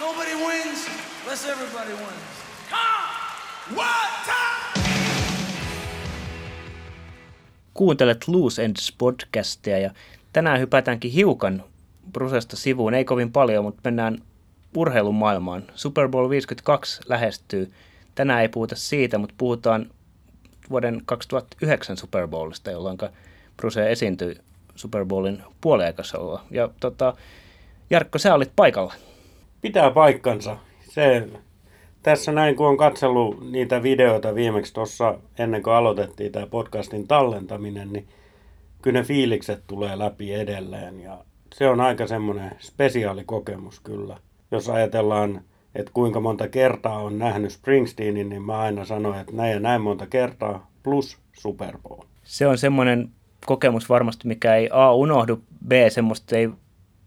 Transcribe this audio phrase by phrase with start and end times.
[0.00, 0.88] Nobody wins
[1.22, 2.34] unless everybody wins.
[2.70, 3.76] Come!
[4.26, 4.84] Time!
[7.74, 9.90] Kuuntelet Loose Ends podcastia ja
[10.32, 11.64] tänään hypätäänkin hiukan
[12.12, 14.18] Brusesta sivuun, ei kovin paljon, mutta mennään
[14.76, 15.64] urheilun maailmaan.
[15.74, 17.72] Super Bowl 52 lähestyy.
[18.14, 19.90] Tänään ei puhuta siitä, mutta puhutaan
[20.70, 22.98] vuoden 2009 Super Bowlista, jolloin
[23.56, 24.38] Bruse esiintyi
[24.74, 26.44] Super Bowlin puoliaikasoulla.
[26.50, 27.16] Ja tota,
[27.90, 28.94] Jarkko, sä olit paikalla.
[29.64, 30.56] Pitää paikkansa.
[30.80, 31.28] Se,
[32.02, 37.92] tässä näin, kun on katsellut niitä videoita viimeksi tuossa ennen kuin aloitettiin tämä podcastin tallentaminen,
[37.92, 38.08] niin
[38.82, 41.00] kyllä ne fiilikset tulee läpi edelleen.
[41.00, 41.18] Ja
[41.54, 44.16] se on aika semmoinen spesiaalikokemus kyllä.
[44.50, 45.40] Jos ajatellaan,
[45.74, 49.80] että kuinka monta kertaa on nähnyt Springsteenin, niin mä aina sanon, että näin ja näin
[49.82, 52.04] monta kertaa plus Super Bowl.
[52.22, 53.10] Se on semmoinen
[53.46, 55.36] kokemus varmasti, mikä ei A unohdu,
[55.68, 56.48] B semmoista ei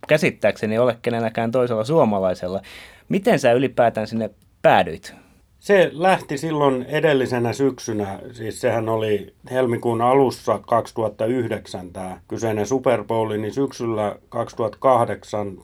[0.08, 2.62] käsittääkseni ole kenelläkään toisella suomalaisella.
[3.10, 4.30] Miten sä ylipäätään sinne
[4.62, 5.14] päädyit?
[5.60, 13.30] Se lähti silloin edellisenä syksynä, siis sehän oli helmikuun alussa 2009 tämä kyseinen Super Bowl,
[13.30, 15.58] niin syksyllä 2008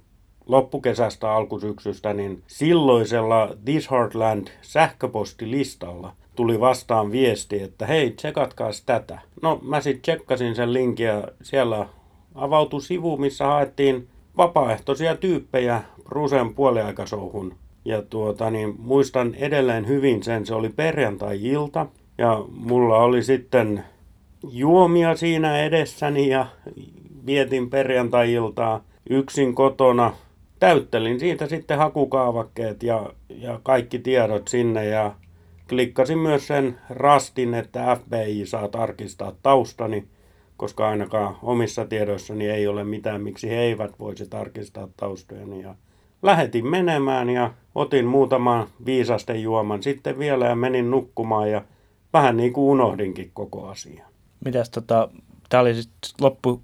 [0.45, 9.19] loppukesästä alkusyksystä, niin silloisella This Heartland sähköpostilistalla tuli vastaan viesti, että hei, tsekatkaas tätä.
[9.41, 11.87] No mä sitten tsekkasin sen linkin ja siellä
[12.35, 17.55] avautui sivu, missä haettiin vapaaehtoisia tyyppejä Brusen puoliaikasouhun.
[17.85, 23.83] Ja tuota, niin muistan edelleen hyvin sen, se oli perjantai-ilta ja mulla oli sitten
[24.51, 26.45] juomia siinä edessäni ja
[27.25, 30.13] vietin perjantai-iltaa yksin kotona.
[30.59, 35.15] Täyttelin siitä sitten hakukaavakkeet ja, ja kaikki tiedot sinne ja
[35.69, 40.07] klikkasin myös sen rastin, että FBI saa tarkistaa taustani
[40.57, 45.61] koska ainakaan omissa tiedoissani ei ole mitään, miksi he eivät voisi tarkistaa taustojani.
[45.61, 45.75] Ja
[46.21, 51.61] lähetin menemään ja otin muutaman viisasten juoman sitten vielä ja menin nukkumaan ja
[52.13, 54.07] vähän niin kuin unohdinkin koko asian.
[54.45, 55.09] Mitäs tota,
[55.49, 56.61] tämä oli sitten loppu,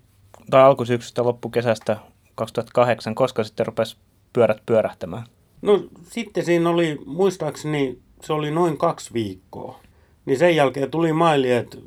[0.50, 1.98] tai alkusyksystä loppukesästä
[2.36, 3.98] 2008, koska sitten rupesi
[4.34, 5.24] pyörät pyörähtämään?
[5.62, 9.80] No sitten siinä oli, muistaakseni se oli noin kaksi viikkoa.
[10.26, 11.78] Niin sen jälkeen tuli maili, että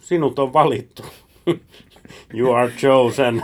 [0.00, 1.02] sinut on valittu.
[2.34, 3.42] You are chosen.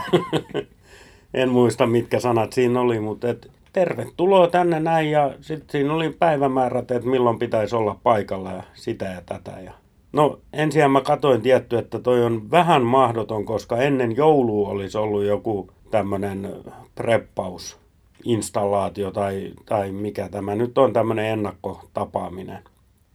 [1.33, 6.09] en muista mitkä sanat siinä oli, mutta et, tervetuloa tänne näin ja sitten siinä oli
[6.09, 9.59] päivämäärät, että milloin pitäisi olla paikalla ja sitä ja tätä.
[9.65, 9.73] Ja...
[10.13, 15.23] No ensin mä katoin tietty, että toi on vähän mahdoton, koska ennen joulua olisi ollut
[15.23, 16.55] joku tämmöinen
[16.95, 17.79] preppaus,
[18.25, 22.63] installaatio tai, tai mikä tämä nyt on tämmöinen ennakkotapaaminen.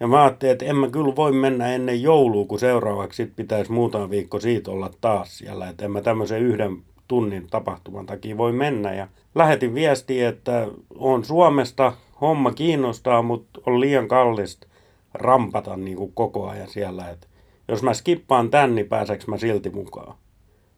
[0.04, 4.10] Ja mä ajattelin, että en mä kyllä voi mennä ennen joulua, kun seuraavaksi pitäisi muutama
[4.10, 5.68] viikko siitä olla taas siellä.
[5.68, 8.94] Että en mä tämmöisen yhden tunnin tapahtuman takia voi mennä.
[8.94, 10.66] Ja lähetin viestiä, että
[10.98, 14.66] on Suomesta, homma kiinnostaa, mutta on liian kallista
[15.14, 17.10] rampata niin kuin koko ajan siellä.
[17.10, 17.26] Että
[17.68, 20.14] jos mä skippaan tän, niin pääseks mä silti mukaan?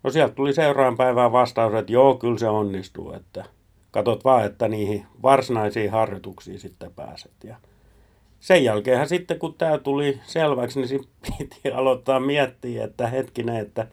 [0.02, 3.44] No sieltä tuli seuraavan päivään vastaus, että joo, kyllä se onnistuu, että
[3.90, 7.32] katot vaan, että niihin varsinaisiin harjoituksiin sitten pääset.
[7.44, 7.56] Ja
[8.40, 11.04] sen jälkeen sitten kun tämä tuli selväksi, niin
[11.38, 13.86] piti aloittaa miettiä, että hetkinen, että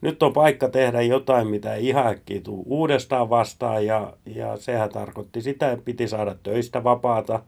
[0.00, 3.86] nyt on paikka tehdä jotain, mitä ei ihan äkkiä tule uudestaan vastaan.
[3.86, 7.42] Ja, ja sehän tarkoitti sitä, että piti saada töistä vapaata,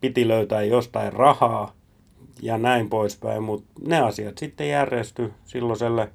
[0.00, 1.72] piti löytää jostain rahaa
[2.42, 3.42] ja näin poispäin.
[3.42, 6.08] Mutta ne asiat sitten järjesty silloiselle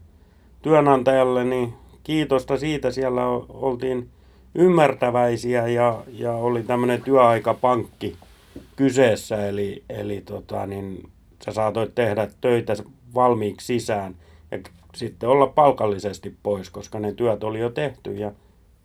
[0.62, 1.74] työnantajalle, niin
[2.04, 4.10] kiitosta siitä siellä oltiin
[4.56, 8.16] ymmärtäväisiä ja, ja oli tämmöinen työaikapankki–
[8.76, 11.10] kyseessä, eli, eli tota, niin
[11.46, 12.74] sä saatoit tehdä töitä
[13.16, 14.16] valmiiksi sisään
[14.52, 14.60] ja
[14.96, 18.14] sitten olla palkallisesti pois, koska ne työt oli jo tehty.
[18.14, 18.32] Ja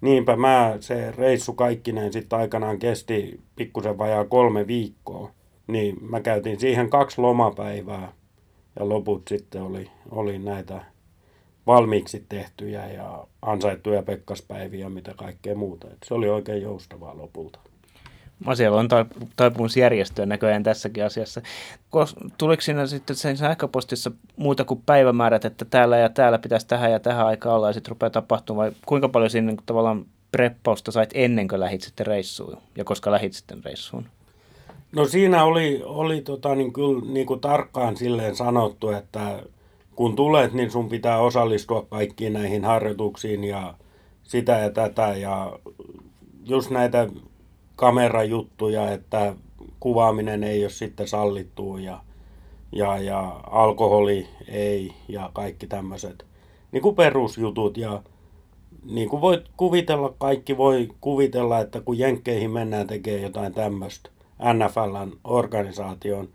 [0.00, 5.30] niinpä mä, se reissu kaikkineen sitten aikanaan kesti pikkusen vajaa kolme viikkoa,
[5.66, 8.12] niin mä käytin siihen kaksi lomapäivää
[8.78, 10.84] ja loput sitten oli, oli näitä
[11.66, 15.86] valmiiksi tehtyjä ja ansaittuja pekkaspäiviä, mitä kaikkea muuta.
[15.86, 17.69] Et se oli oikein joustavaa lopulta
[18.47, 18.89] asialla on
[19.37, 21.42] taipumus järjestöä näköjään tässäkin asiassa.
[22.39, 27.01] Tuliko siinä sitten sen sähköpostissa muuta kuin päivämäärät, että täällä ja täällä pitäisi tähän ja
[27.01, 31.10] tähän aikaan olla ja sitten rupeaa tapahtumaan, vai kuinka paljon siinä niin tavallaan preppausta sait
[31.15, 34.07] ennen kuin lähit sitten reissuun ja koska lähit sitten reissuun?
[34.92, 39.42] No siinä oli, oli tota, niin kyllä niin kuin tarkkaan silleen sanottu, että
[39.97, 43.75] kun tulet, niin sun pitää osallistua kaikkiin näihin harjoituksiin ja
[44.22, 45.59] sitä ja tätä ja
[46.47, 47.09] just näitä
[47.80, 49.34] kamerajuttuja, että
[49.80, 52.00] kuvaaminen ei ole sitten sallittu ja,
[52.72, 56.27] ja, ja alkoholi ei ja kaikki tämmöiset
[56.72, 57.77] niin kuin perusjutut.
[57.77, 58.03] Ja
[58.84, 64.10] niin kuin voit kuvitella, kaikki voi kuvitella, että kun Jenkkeihin mennään tekemään jotain tämmöistä
[64.53, 66.28] NFLn organisaation,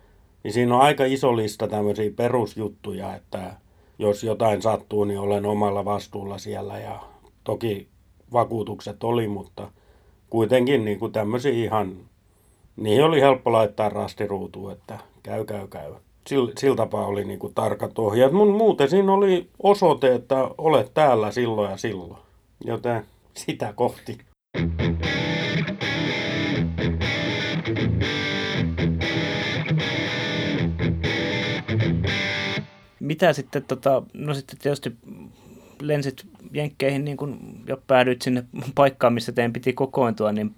[0.43, 3.53] niin siinä on aika iso lista tämmöisiä perusjuttuja, että
[3.99, 6.99] jos jotain sattuu, niin olen omalla vastuulla siellä ja
[7.43, 7.87] toki
[8.33, 9.71] vakuutukset oli, mutta
[10.29, 11.97] kuitenkin niin kuin tämmöisiä ihan,
[12.75, 15.93] niihin oli helppo laittaa rastiruutuun, että käy, käy, käy.
[16.27, 18.31] Sillä, sillä tapaa oli niin kuin tarkat ohjeet.
[18.31, 22.17] Mun muuten siinä oli osoite, että olet täällä silloin ja silloin.
[22.65, 24.17] Joten sitä kohti.
[32.99, 34.91] Mitä sitten, tota, no sitten tietysti
[35.87, 38.43] lensit Jenkkeihin niin kun, ja päädyit sinne
[38.75, 40.55] paikkaan, missä teidän piti kokoontua, niin,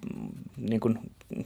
[0.56, 0.98] niin kun,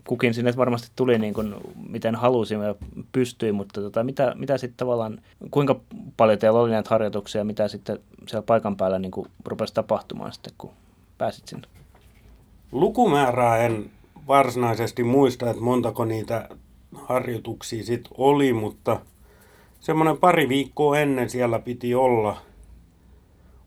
[0.06, 2.74] kukin sinne varmasti tuli niin kun, miten halusi ja
[3.12, 5.20] pystyi, mutta tota, mitä, mitä sitten tavallaan,
[5.50, 5.80] kuinka
[6.16, 10.52] paljon teillä oli näitä harjoituksia, mitä sitten siellä paikan päällä niin kun, rupesi tapahtumaan sitten,
[10.58, 10.70] kun
[11.18, 11.68] pääsit sinne?
[12.72, 13.90] Lukumäärää en
[14.26, 16.48] varsinaisesti muista, että montako niitä
[16.94, 19.00] harjoituksia sitten oli, mutta
[19.80, 22.36] semmoinen pari viikkoa ennen siellä piti olla–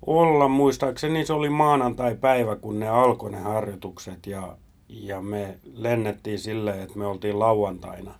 [0.07, 0.47] olla.
[0.47, 4.57] Muistaakseni se oli maanantai-päivä, kun ne alkoi ne harjoitukset ja,
[4.89, 8.15] ja me lennettiin silleen, että me oltiin lauantaina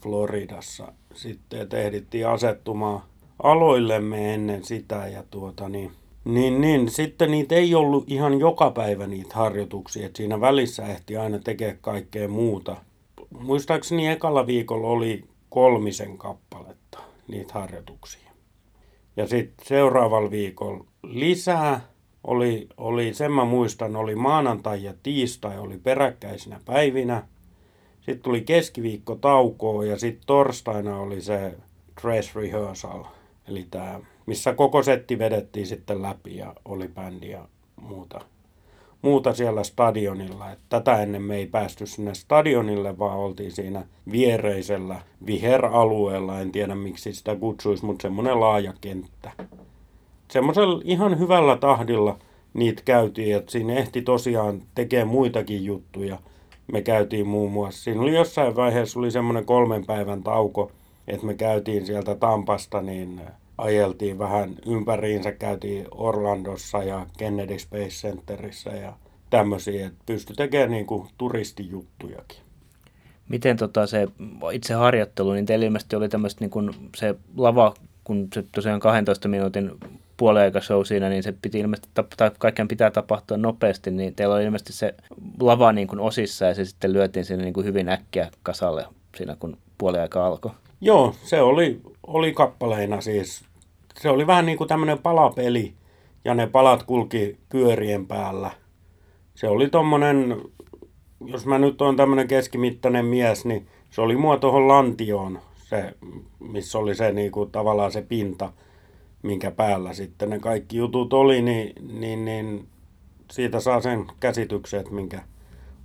[0.00, 0.92] Floridassa.
[1.14, 3.02] Sitten että ehdittiin asettumaan
[3.42, 5.92] aloillemme ennen sitä ja tuota niin,
[6.24, 11.16] niin, niin, sitten niitä ei ollut ihan joka päivä niitä harjoituksia, että siinä välissä ehti
[11.16, 12.76] aina tekemään kaikkea muuta.
[13.40, 18.30] Muistaakseni ekalla viikolla oli kolmisen kappaletta niitä harjoituksia.
[19.16, 21.80] Ja sitten seuraavalla viikolla lisää
[22.24, 27.22] oli, oli, sen mä muistan, oli maanantai ja tiistai oli peräkkäisinä päivinä.
[27.96, 31.54] Sitten tuli keskiviikko taukoa ja sitten torstaina oli se
[32.02, 33.04] dress rehearsal,
[33.48, 38.20] eli tämä, missä koko setti vedettiin sitten läpi ja oli bändi ja muuta,
[39.02, 40.52] muuta siellä stadionilla.
[40.52, 46.40] Et tätä ennen me ei päästy sinne stadionille, vaan oltiin siinä viereisellä viheralueella.
[46.40, 49.32] En tiedä miksi sitä kutsuisi, mutta semmoinen laaja kenttä
[50.30, 52.18] semmoisella ihan hyvällä tahdilla
[52.54, 56.18] niitä käytiin, että siinä ehti tosiaan tekemään muitakin juttuja.
[56.72, 60.72] Me käytiin muun muassa, siinä oli jossain vaiheessa oli semmoinen kolmen päivän tauko,
[61.08, 63.20] että me käytiin sieltä Tampasta, niin
[63.58, 68.92] ajeltiin vähän ympäriinsä, käytiin Orlandossa ja Kennedy Space Centerissä ja
[69.30, 72.38] tämmöisiä, että pystyi tekemään niin kuin turistijuttujakin.
[73.28, 74.08] Miten tota se
[74.52, 77.74] itse harjoittelu, niin teillä ilmeisesti oli tämmöistä niin kuin se lava,
[78.04, 79.70] kun se tosiaan 12 minuutin
[80.60, 84.72] show siinä, niin se piti ilmeisesti, tai kaikkien pitää tapahtua nopeasti, niin teillä oli ilmeisesti
[84.72, 84.94] se
[85.40, 88.86] lava niin kuin osissa ja se sitten lyötiin sinne niin kuin hyvin äkkiä kasalle
[89.16, 90.52] siinä, kun puoliaika alkoi.
[90.80, 93.44] Joo, se oli, oli kappaleina siis.
[94.00, 95.74] Se oli vähän niin kuin tämmöinen palapeli
[96.24, 98.50] ja ne palat kulki pyörien päällä.
[99.34, 100.36] Se oli tommonen,
[101.26, 105.94] jos mä nyt on tämmöinen keskimittainen mies, niin se oli mua tuohon lantioon, se,
[106.38, 108.52] missä oli se niin kuin, tavallaan se pinta
[109.22, 112.68] minkä päällä sitten ne kaikki jutut oli, niin, niin, niin
[113.30, 115.22] siitä saa sen käsityksen, että minkä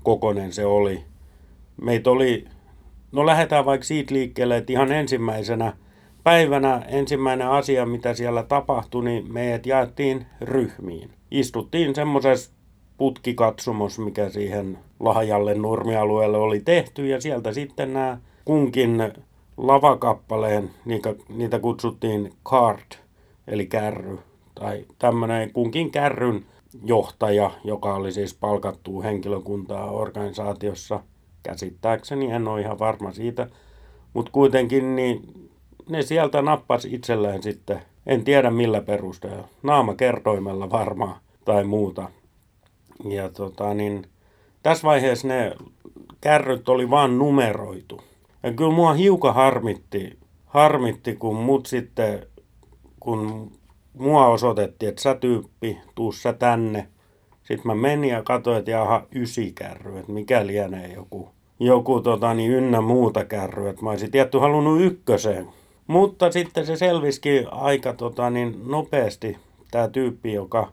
[0.04, 1.04] kokonen se oli.
[1.82, 2.46] Meitä oli,
[3.12, 5.74] no lähdetään vaikka siitä liikkeelle, että ihan ensimmäisenä
[6.24, 11.10] päivänä ensimmäinen asia, mitä siellä tapahtui, niin meidät jaettiin ryhmiin.
[11.32, 12.52] Istuttiin semmoisessa
[12.98, 19.14] putkikatsomos, mikä siihen Lahjalle nurmialueelle oli tehty, ja sieltä sitten nämä kunkin
[19.58, 23.05] lavakappaleen, niitä, niitä kutsuttiin card,
[23.48, 24.20] eli kärry,
[24.56, 26.46] tai tämmöinen kunkin kärryn
[26.84, 31.00] johtaja, joka oli siis palkattu henkilökuntaa organisaatiossa.
[31.44, 33.48] Käsittääkseni en ole ihan varma siitä,
[34.14, 35.50] mutta kuitenkin niin
[35.90, 42.10] ne sieltä nappas itselleen sitten, en tiedä millä perusteella, naamakertoimella varmaan tai muuta.
[43.10, 44.08] Ja tota niin,
[44.64, 45.56] tässä vaiheessa ne
[46.22, 48.02] kärryt oli vaan numeroitu.
[48.44, 52.28] Ja kyllä mua hiukan harmitti, harmitti kun mut sitten
[53.06, 53.52] kun
[53.94, 56.88] mua osoitettiin, että sä tyyppi, tuu sä tänne.
[57.44, 62.52] Sitten mä menin ja katsoin, että jaha, ysikärry, että mikä lienee joku, joku tota, niin
[62.52, 63.70] ynnä muuta kärry.
[63.70, 65.48] Että mä olisin tietty halunnut ykköseen.
[65.88, 69.38] Mutta sitten se selvisikin aika tota, niin nopeasti
[69.72, 70.72] tämä tyyppi, joka,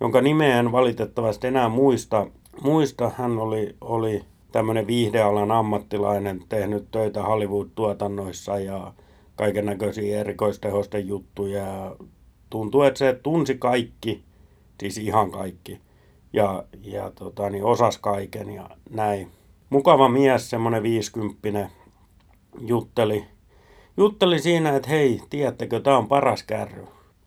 [0.00, 2.26] jonka nimeä en valitettavasti enää muista.
[2.62, 8.92] Muista, hän oli, oli tämmöinen viihdealan ammattilainen, tehnyt töitä Hollywood-tuotannoissa ja
[9.36, 11.96] kaiken näköisiä erikoistehosten juttuja.
[12.50, 14.24] Tuntuu, että se tunsi kaikki,
[14.80, 15.80] siis ihan kaikki.
[16.32, 19.30] Ja, ja tota, niin osas kaiken ja näin.
[19.70, 21.68] Mukava mies, semmoinen viisikymppinen,
[22.60, 23.24] jutteli,
[23.96, 26.86] jutteli siinä, että hei, tiedättekö, tämä on paras kärry.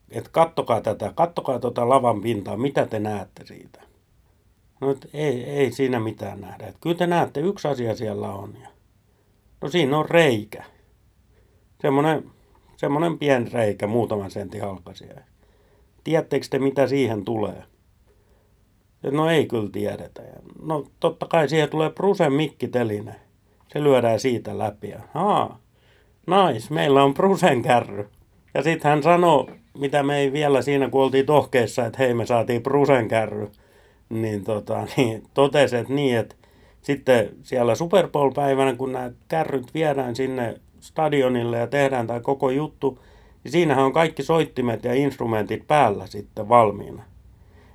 [0.10, 3.82] että kattokaa tätä, kattokaa tuota lavan pintaa, mitä te näette siitä.
[4.82, 6.68] No, että ei, ei siinä mitään nähdä.
[6.68, 8.58] Että kyllä te näette, yksi asia siellä on.
[8.62, 8.70] Ja,
[9.62, 10.64] no siinä on reikä.
[11.82, 12.24] Semmoinen,
[12.78, 15.22] semmoinen pien reikä, muutaman sentin halkaisia.
[16.04, 17.64] Tiedättekö te, mitä siihen tulee?
[19.12, 20.22] No ei kyllä tiedetä.
[20.62, 23.16] No totta kai siihen tulee Prusen mikkiteline.
[23.68, 24.90] Se lyödään siitä läpi.
[24.90, 25.60] Ja, haa,
[26.28, 28.10] nais, meillä on Prusen kärry.
[28.54, 29.46] Ja sitten hän sanoi,
[29.80, 33.52] mitä me ei vielä siinä, kun oltiin tohkeissa, että hei me saatiin Prusen kärry.
[34.10, 36.36] Niin, tota, niin totesi, että niin, että
[36.82, 43.00] sitten siellä Super Bowl-päivänä, kun nämä kärryt viedään sinne stadionille ja tehdään tämä koko juttu,
[43.44, 47.04] niin siinähän on kaikki soittimet ja instrumentit päällä sitten valmiina.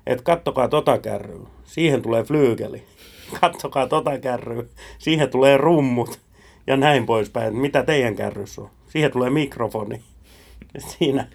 [0.06, 2.82] Et kattokaa tota kärryä, siihen tulee flyygeli.
[3.40, 4.64] Kattokaa tota kärryä,
[4.98, 6.20] siihen tulee rummut
[6.66, 7.56] ja näin poispäin.
[7.56, 8.70] Mitä teidän kärryssä on?
[8.88, 10.00] Siihen tulee mikrofoni.
[10.98, 11.26] Siinä,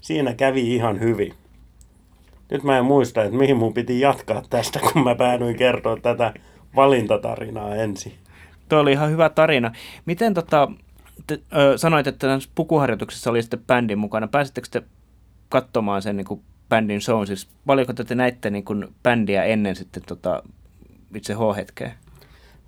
[0.00, 1.34] siinä kävi ihan hyvin.
[2.50, 6.34] Nyt mä en muista, että mihin mun piti jatkaa tästä, kun mä päädyin kertoa tätä
[6.76, 8.12] valintatarinaa ensin.
[8.68, 9.72] Tuo oli ihan hyvä tarina.
[10.06, 10.68] Miten tota,
[11.26, 14.28] te, ö, sanoit, että tässä pukuharjoituksessa oli sitten bändin mukana.
[14.28, 14.82] Pääsittekö te
[15.48, 17.24] katsomaan sen niin kuin bändin show?
[17.24, 20.42] Siis paljonko te näitte niin kuin bändiä ennen sitten tota,
[21.14, 21.92] itse H-hetkeä?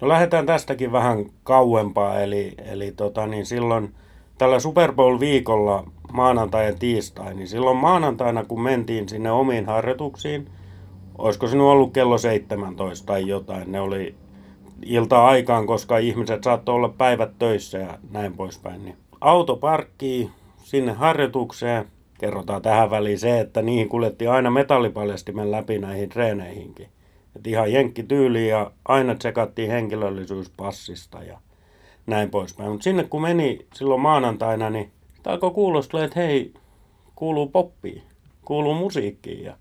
[0.00, 3.94] No lähdetään tästäkin vähän kauempaa, eli, eli tota, niin silloin
[4.38, 10.50] tällä Super Bowl-viikolla maanantai ja tiistai, niin silloin maanantaina, kun mentiin sinne omiin harjoituksiin,
[11.18, 14.14] olisiko sinun ollut kello 17 tai jotain, ne oli
[14.86, 18.84] ilta-aikaan, koska ihmiset saattoi olla päivät töissä ja näin poispäin.
[18.84, 20.30] Niin auto parkkii
[20.62, 21.84] sinne harjoitukseen.
[22.18, 26.88] Kerrotaan tähän väliin se, että niihin kuljettiin aina metallipaljastimen läpi näihin treeneihinkin.
[27.36, 27.68] Et ihan
[28.08, 31.38] tyyli ja aina tsekattiin henkilöllisyyspassista ja
[32.06, 32.70] näin poispäin.
[32.70, 34.90] Mutta sinne kun meni silloin maanantaina, niin
[35.26, 36.54] alkoi kuulostaa, että hei,
[37.14, 38.02] kuuluu poppiin,
[38.44, 39.44] kuuluu musiikkiin.
[39.44, 39.56] Ja,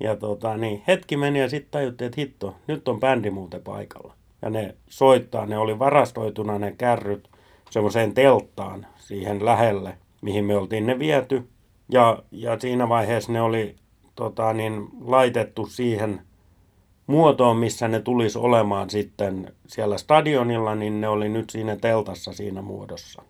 [0.00, 4.14] ja tota, niin, hetki meni ja sitten tajuttiin, että hitto, nyt on bändi muuten paikalla
[4.42, 5.46] ja ne soittaa.
[5.46, 7.28] Ne oli varastoituna ne kärryt
[7.70, 11.48] semmoiseen telttaan siihen lähelle, mihin me oltiin ne viety.
[11.88, 13.76] Ja, ja siinä vaiheessa ne oli
[14.14, 16.20] tota, niin, laitettu siihen
[17.06, 22.62] muotoon, missä ne tulisi olemaan sitten siellä stadionilla, niin ne oli nyt siinä teltassa siinä
[22.62, 23.22] muodossa.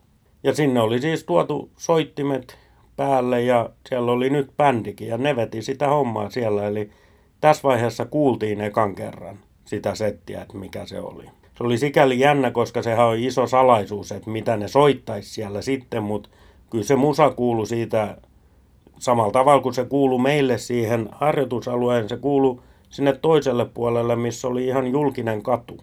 [0.42, 2.58] Ja sinne oli siis tuotu soittimet
[2.96, 6.66] päälle ja siellä oli nyt bändikin ja ne veti sitä hommaa siellä.
[6.66, 6.90] Eli
[7.40, 11.24] tässä vaiheessa kuultiin ekan kerran sitä settiä, että mikä se oli.
[11.24, 16.02] Se oli sikäli jännä, koska sehän on iso salaisuus, että mitä ne soittaisi siellä sitten,
[16.02, 16.28] mutta
[16.70, 18.16] kyllä se musa kuulu siitä
[18.98, 24.66] samalla tavalla kuin se kuulu meille siihen harjoitusalueen, se kuulu sinne toiselle puolelle, missä oli
[24.66, 25.76] ihan julkinen katu.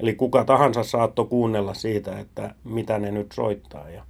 [0.00, 3.90] Eli kuka tahansa saattoi kuunnella siitä, että mitä ne nyt soittaa.
[3.90, 4.02] Ja,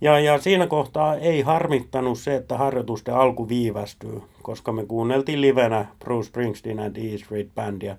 [0.00, 5.86] ja, ja siinä kohtaa ei harmittanut se, että harjoitusten alku viivästyy, koska me kuunneltiin livenä
[6.04, 7.96] Bruce Springsteen and E Street Bandia,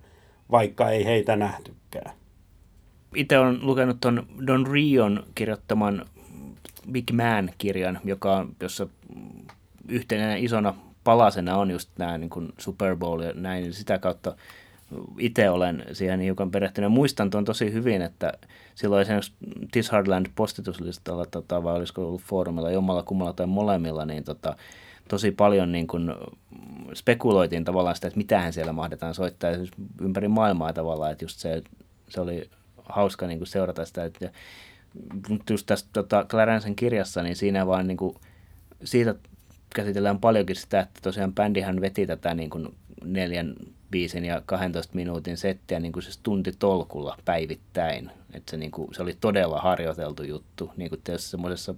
[0.51, 2.11] vaikka ei heitä nähtykään.
[3.15, 6.05] Itse olen lukenut tuon Don Rion kirjoittaman
[6.91, 8.87] Big Man-kirjan, joka jossa
[9.87, 14.35] yhtenä isona palasena on just nämä niin kuin Super Bowl ja näin, sitä kautta
[15.17, 16.91] itse olen siihen hiukan perehtynyt.
[16.91, 18.33] Muistan tuon tosi hyvin, että
[18.75, 19.33] silloin esimerkiksi
[19.71, 24.55] Tis Hardland postituslistalla, tota, vai olisiko ollut foorumilla jommalla kummalla tai molemmilla, niin tota,
[25.07, 26.13] tosi paljon niin kuin
[26.93, 31.63] spekuloitiin tavallaan sitä, että mitähän siellä mahdetaan soittaa siis ympäri maailmaa tavallaan, että just se,
[32.09, 32.49] se oli
[32.83, 34.31] hauska niin seurata sitä, että
[35.49, 38.15] just tässä tota, Clarencen kirjassa, niin siinä vaan niin kuin,
[38.83, 39.15] siitä
[39.75, 43.55] käsitellään paljonkin sitä, että tosiaan bändihän veti tätä niin kuin neljän
[43.91, 46.19] biisin ja 12 minuutin settiä niin kuin siis
[46.59, 48.11] tolkulla päivittäin.
[48.33, 51.75] Että se, niin kuin, se oli todella harjoiteltu juttu, niin kuin tietysti semmoisessa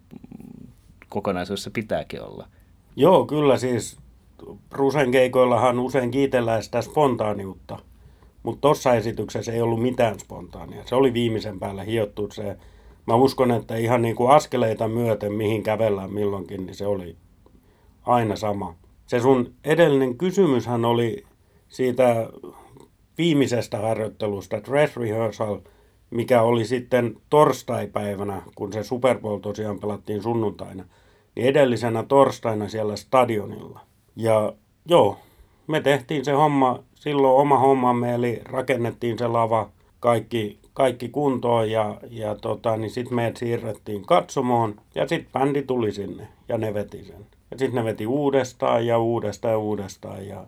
[1.10, 2.48] kokonaisuudessa pitääkin olla.
[2.96, 3.98] Joo, kyllä siis
[4.70, 7.80] Brusen keikoillahan usein kiitellään sitä spontaaniutta,
[8.44, 10.84] mutta tuossa esityksessä ei ollut mitään spontaania.
[10.86, 12.58] Se oli viimeisen päällä hiottu se.
[13.08, 17.16] Mä uskon, että ihan niin kuin askeleita myöten, mihin kävellään milloinkin, niin se oli
[18.06, 18.76] aina sama.
[19.08, 21.24] Se sun edellinen kysymyshän oli
[21.72, 22.30] siitä
[23.18, 25.58] viimeisestä harjoittelusta, dress rehearsal,
[26.10, 30.86] mikä oli sitten torstaipäivänä, kun se Super Bowl tosiaan pelattiin sunnuntaina,
[31.36, 33.80] niin edellisenä torstaina siellä stadionilla.
[34.16, 34.54] Ja
[34.86, 35.18] joo,
[35.68, 41.98] me tehtiin se homma, silloin oma hommamme, eli rakennettiin se lava, kaikki, kaikki kuntoon ja,
[42.10, 47.04] ja tota, niin sitten meidät siirrettiin katsomoon ja sitten bändi tuli sinne ja ne veti
[47.04, 47.26] sen.
[47.52, 50.46] Ja sitten ne veti uudestaan ja uudestaan ja uudestaan ja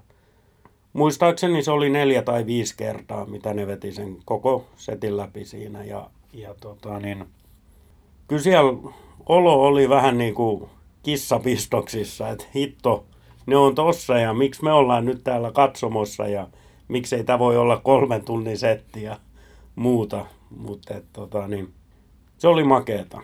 [0.94, 5.84] muistaakseni se oli neljä tai viisi kertaa, mitä ne veti sen koko setin läpi siinä
[5.84, 7.26] ja, ja tota, niin,
[8.28, 8.92] kyllä siellä
[9.26, 10.70] olo oli vähän niin kuin
[11.04, 13.06] kissapistoksissa, että hitto,
[13.46, 16.48] ne on tossa ja miksi me ollaan nyt täällä katsomossa ja
[16.88, 19.18] miksei tämä voi olla kolmen tunnin setti ja
[19.76, 20.26] muuta.
[20.58, 21.74] Mutta tota, niin,
[22.38, 23.22] se oli makeeta.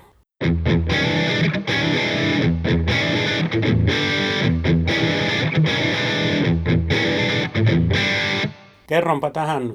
[8.89, 9.74] Kerronpa tähän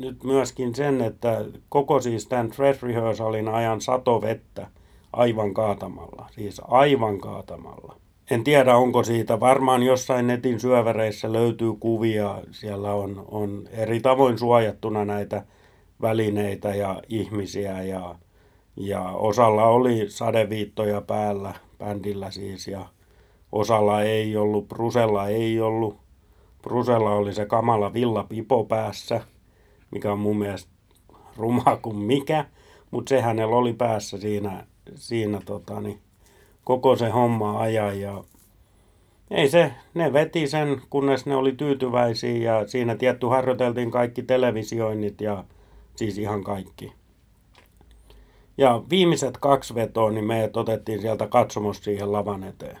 [0.00, 4.66] nyt myöskin sen, että koko siis tämän dress rehearsalin ajan sato vettä
[5.12, 6.26] aivan kaatamalla.
[6.30, 7.96] Siis aivan kaatamalla.
[8.30, 9.40] En tiedä, onko siitä.
[9.40, 12.40] Varmaan jossain netin syövereissä löytyy kuvia.
[12.50, 15.44] Siellä on, on eri tavoin suojattuna näitä
[16.02, 17.82] välineitä ja ihmisiä.
[17.82, 18.14] Ja,
[18.76, 22.68] ja osalla oli sadeviittoja päällä, bändillä siis.
[22.68, 22.86] Ja
[23.52, 26.09] osalla ei ollut, Brusella ei ollut.
[26.62, 29.20] Brusella oli se kamala villapipo päässä,
[29.90, 30.70] mikä on mun mielestä
[31.36, 32.44] ruma kuin mikä.
[32.90, 36.00] Mutta se hänellä oli päässä siinä, siinä tota, niin,
[36.64, 38.24] koko se homma ajan ja
[39.30, 45.20] ei se, ne veti sen, kunnes ne oli tyytyväisiä ja siinä tietty harjoiteltiin kaikki televisioinnit
[45.20, 45.44] ja
[45.96, 46.92] siis ihan kaikki.
[48.58, 52.78] Ja viimeiset kaksi vetoa, niin me otettiin sieltä katsomosta siihen lavan eteen.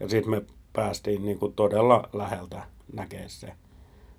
[0.00, 3.52] Ja sitten me päästiin niin kuin todella läheltä näkee se.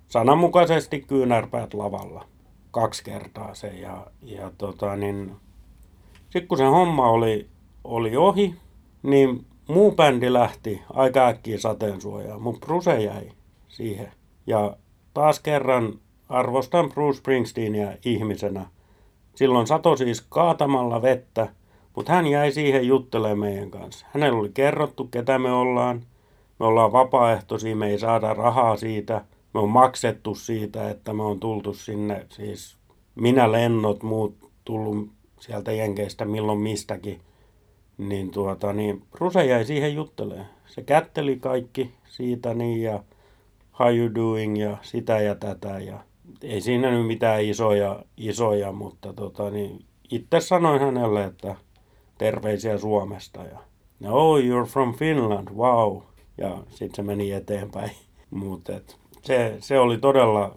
[0.08, 2.26] Sananmukaisesti kyynärpäät lavalla.
[2.70, 3.68] Kaksi kertaa se.
[3.68, 5.32] Ja, ja tota, niin,
[6.22, 7.48] sitten kun se homma oli,
[7.84, 8.54] oli ohi,
[9.02, 12.42] niin muu bändi lähti aika äkkiä sateensuojaan.
[12.42, 13.32] Mun Bruce jäi
[13.68, 14.12] siihen.
[14.46, 14.76] Ja
[15.14, 15.98] taas kerran
[16.28, 18.66] arvostan Bruce Springsteenia ihmisenä.
[19.34, 21.48] Silloin sato siis kaatamalla vettä,
[21.96, 24.06] mutta hän jäi siihen juttelemaan meidän kanssa.
[24.14, 26.02] Hänellä oli kerrottu, ketä me ollaan.
[26.60, 29.24] Me ollaan vapaaehtoisia, me ei saada rahaa siitä.
[29.54, 32.76] Me on maksettu siitä, että me on tultu sinne, siis
[33.14, 35.08] minä lennot, muut tullut
[35.40, 37.20] sieltä Jenkeistä milloin mistäkin
[37.98, 40.44] niin, tuota, niin Ruse jäi siihen juttelee.
[40.66, 43.04] Se kätteli kaikki siitä niin ja
[43.78, 45.98] how you doing ja sitä ja tätä ja
[46.42, 51.56] ei siinä nyt mitään isoja, isoja mutta tota, niin itse sanoin hänelle, että
[52.18, 53.58] terveisiä Suomesta ja
[54.12, 56.09] oh you're from Finland, wow.
[56.40, 57.90] Ja sitten se meni eteenpäin.
[58.30, 58.72] Mutta
[59.22, 60.54] se, se oli todella,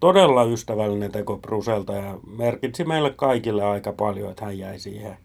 [0.00, 5.16] todella ystävällinen teko Bruselta ja merkitsi meille kaikille aika paljon, että hän jäi siihen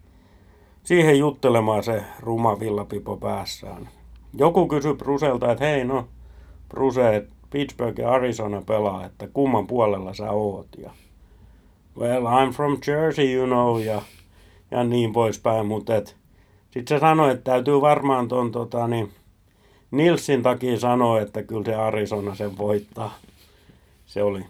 [0.83, 3.89] siihen juttelemaan se ruma villapipo päässään.
[4.37, 6.07] Joku kysyi Bruselta, että hei no,
[6.69, 10.67] Bruse, Pittsburgh ja Arizona pelaa, että kumman puolella sä oot.
[10.77, 10.91] Ja,
[11.99, 14.01] well, I'm from Jersey, you know, ja,
[14.71, 15.93] ja niin poispäin, mutta
[16.71, 19.11] sitten se sanoi, että täytyy varmaan ton tota, niin,
[19.91, 23.17] Nilsin takia sanoa, että kyllä se Arizona sen voittaa.
[24.05, 24.45] Se oli,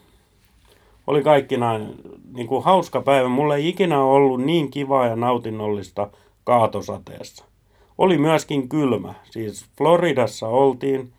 [1.08, 1.88] oli kaikkinaan
[2.34, 3.28] niin kuin hauska päivä.
[3.30, 6.10] Mulla ei ikinä ollut niin kivaa ja nautinnollista
[6.44, 7.46] kaatosateessa.
[7.98, 9.14] Oli myöskin kylmä.
[9.24, 11.14] Siis Floridassa oltiin.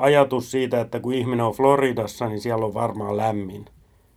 [0.00, 3.64] Ajatus siitä, että kun ihminen on Floridassa, niin siellä on varmaan lämmin.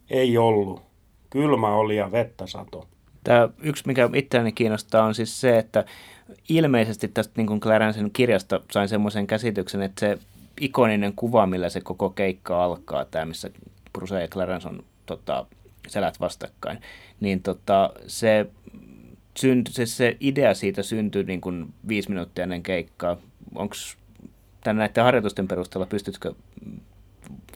[0.10, 0.82] Ei ollut.
[1.30, 2.88] Kylmä oli ja vettä sato.
[3.24, 5.86] Tämä yksi, mikä itseäni kiinnostaa, on siis se, että
[6.50, 10.18] ilmeisesti tästä niin kuin Clarensen kirjasta sain semmoisen käsityksen, että se
[10.62, 13.50] ikoninen kuva, millä se koko keikka alkaa, tämä missä
[13.94, 15.46] Bruce ja Clarence on tota,
[15.88, 16.82] selät vastakkain,
[17.20, 18.46] niin tota, se,
[19.38, 23.18] synty, se, se idea siitä syntyi niin kuin viisi minuuttia ennen keikkaa.
[23.56, 23.76] Onko
[24.66, 26.34] näiden harjoitusten perusteella, pystytkö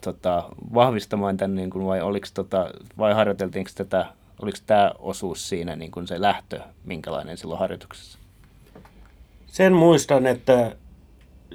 [0.04, 4.06] tota, vahvistamaan tämän, niin kuin, vai, oliko, tota, vai harjoiteltiinko tätä,
[4.42, 8.23] oliko tämä osuus siinä niin kuin se lähtö, minkälainen silloin harjoituksessa?
[9.54, 10.76] Sen muistan, että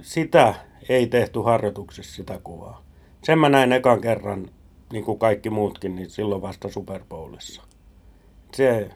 [0.01, 0.53] sitä
[0.89, 2.83] ei tehty harjoituksessa sitä kuvaa.
[3.23, 4.49] Sen mä näin ekan kerran
[4.91, 7.62] niin kuin kaikki muutkin, niin silloin vasta Super Bowlissa.
[8.53, 8.89] Se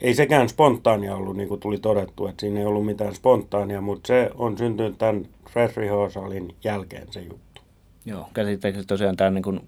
[0.00, 4.06] ei sekään spontaania ollut, niin kuin tuli todettu, että siinä ei ollut mitään spontaania, mutta
[4.06, 7.62] se on syntynyt tämän Fresh Rehearsalin jälkeen se juttu.
[8.04, 9.60] Joo, käsittääkseni tosiaan tämän niin kuin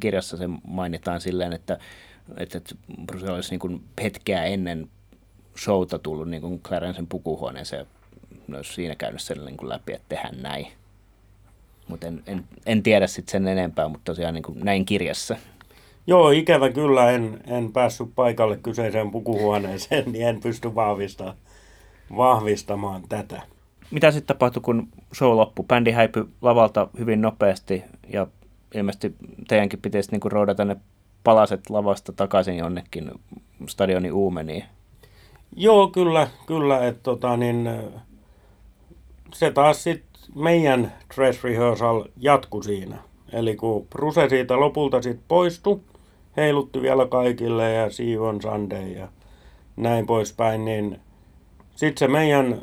[0.00, 1.78] kirjassa se mainitaan silleen, että,
[2.36, 2.60] että
[3.06, 4.88] Bruce olisi niin kuin hetkeä ennen
[5.58, 7.86] showta tullut niin kuin Clarensen pukuhuoneeseen
[8.48, 10.66] ja olisi siinä käynyt sen niin kuin läpi, että tehdään näin
[11.88, 15.36] mutta en, en, en tiedä sitten sen enempää, mutta tosiaan niin kuin näin kirjassa.
[16.06, 21.36] Joo, ikävä kyllä en, en päässyt paikalle kyseiseen pukuhuoneeseen, niin en pysty vahvistamaan,
[22.16, 23.42] vahvistamaan tätä.
[23.90, 25.64] Mitä sitten tapahtui, kun show loppui?
[25.68, 28.26] Bändi häipyi lavalta hyvin nopeasti ja
[28.74, 29.14] ilmeisesti
[29.48, 30.76] teidänkin pitäisi niin kuin roudata ne
[31.24, 33.10] palaset lavasta takaisin jonnekin
[33.66, 34.64] stadionin uumeniin.
[35.56, 36.86] Joo, kyllä, kyllä.
[36.86, 37.70] Että tota, niin,
[39.34, 42.98] se taas sitten meidän dress rehearsal jatku siinä.
[43.32, 45.80] Eli kun Bruse siitä lopulta sitten poistui,
[46.36, 49.08] heilutti vielä kaikille ja See on Sunday ja
[49.76, 51.00] näin poispäin, niin
[51.76, 52.62] sitten se meidän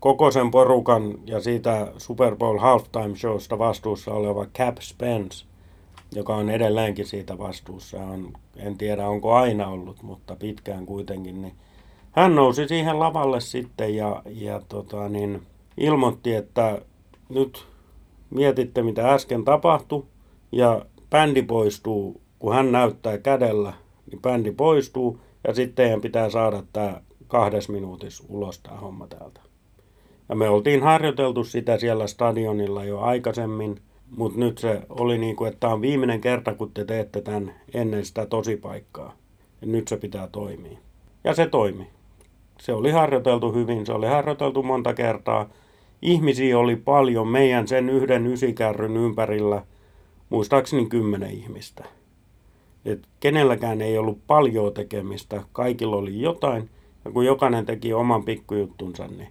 [0.00, 5.46] koko sen porukan ja siitä Super Bowl halftime showsta vastuussa oleva Cap Spence,
[6.14, 7.98] joka on edelleenkin siitä vastuussa.
[7.98, 11.42] On, en tiedä onko aina ollut, mutta pitkään kuitenkin.
[11.42, 11.54] Niin
[12.18, 15.42] hän nousi siihen lavalle sitten ja, ja tota, niin,
[15.76, 16.82] ilmoitti, että
[17.28, 17.66] nyt
[18.30, 20.04] mietitte mitä äsken tapahtui
[20.52, 23.72] ja bändi poistuu, kun hän näyttää kädellä,
[24.10, 29.40] niin bändi poistuu ja sitten teidän pitää saada tämä kahdes minuutissa ulos tämä homma täältä.
[30.28, 33.80] Ja me oltiin harjoiteltu sitä siellä stadionilla jo aikaisemmin,
[34.16, 37.54] mutta nyt se oli niin kuin, että tämä on viimeinen kerta, kun te teette tämän
[37.74, 39.16] ennen sitä tosipaikkaa.
[39.60, 40.78] Ja nyt se pitää toimia.
[41.24, 41.97] Ja se toimi.
[42.60, 45.48] Se oli harjoiteltu hyvin, se oli harjoiteltu monta kertaa.
[46.02, 49.62] Ihmisiä oli paljon meidän sen yhden ysikärryn ympärillä,
[50.30, 51.84] muistaakseni kymmenen ihmistä.
[52.84, 56.70] Et kenelläkään ei ollut paljon tekemistä, kaikilla oli jotain,
[57.04, 59.28] ja kun jokainen teki oman pikkujuttunsa, niin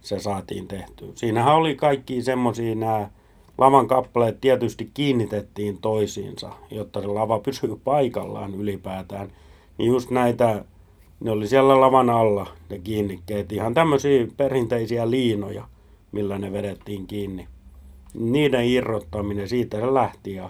[0.00, 1.08] se saatiin tehtyä.
[1.14, 3.10] Siinähän oli kaikki semmoisia nämä
[3.58, 9.32] lavan kappaleet tietysti kiinnitettiin toisiinsa, jotta se lava pysyy paikallaan ylipäätään.
[9.78, 10.64] Niin just näitä,
[11.22, 15.68] ne oli siellä lavan alla, ne kiinnikkeet, ihan tämmöisiä perinteisiä liinoja,
[16.12, 17.48] millä ne vedettiin kiinni.
[18.14, 20.48] Niiden irrottaminen, siitä se lähti ja,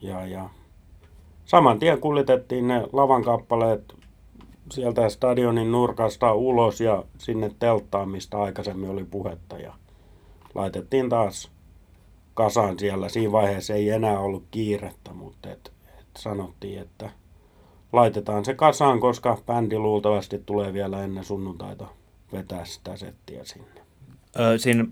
[0.00, 0.50] ja, ja
[1.44, 3.94] saman tien kuljetettiin ne lavan kappaleet
[4.70, 9.58] sieltä stadionin nurkasta ulos ja sinne telttaan, mistä aikaisemmin oli puhetta.
[9.58, 9.74] Ja
[10.54, 11.50] laitettiin taas
[12.34, 13.08] kasaan siellä.
[13.08, 17.10] Siinä vaiheessa ei enää ollut kiirettä, mutta et, et sanottiin, että
[17.92, 21.86] laitetaan se kasaan, koska bändi luultavasti tulee vielä ennen sunnuntaita
[22.32, 23.82] vetää sitä settiä sinne.
[24.56, 24.84] Siinä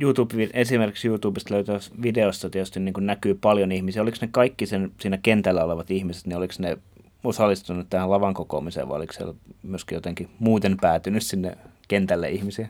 [0.00, 4.02] YouTube, esimerkiksi YouTubesta löytää videosta tietysti niin näkyy paljon ihmisiä.
[4.02, 6.78] Oliko ne kaikki sen, siinä kentällä olevat ihmiset, niin oliko ne
[7.24, 12.68] osallistunut tähän lavan kokoamiseen, vai oliko siellä myöskin jotenkin muuten päätynyt sinne kentälle ihmisiä?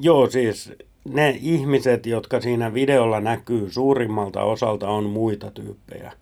[0.00, 0.72] Joo, siis
[1.04, 6.12] ne ihmiset, jotka siinä videolla näkyy suurimmalta osalta on muita tyyppejä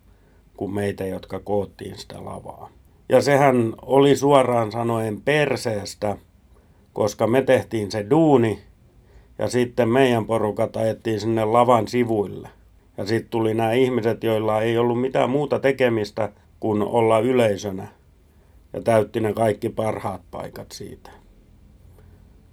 [0.57, 2.69] kuin meitä, jotka koottiin sitä lavaa.
[3.09, 6.17] Ja sehän oli suoraan sanoen perseestä,
[6.93, 8.59] koska me tehtiin se duuni
[9.39, 12.49] ja sitten meidän porukat ajettiin sinne lavan sivuille.
[12.97, 17.87] Ja sitten tuli nämä ihmiset, joilla ei ollut mitään muuta tekemistä kuin olla yleisönä
[18.73, 21.09] ja täytti ne kaikki parhaat paikat siitä.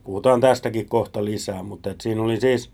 [0.05, 2.71] Puhutaan tästäkin kohta lisää, mutta et siinä oli siis,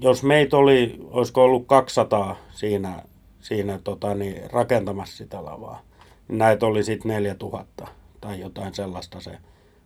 [0.00, 3.02] jos meitä oli, olisiko ollut 200 siinä,
[3.46, 5.82] siinä tota, niin, rakentamassa sitä lavaa,
[6.28, 7.88] näitä oli sitten 4000
[8.20, 9.38] tai jotain sellaista se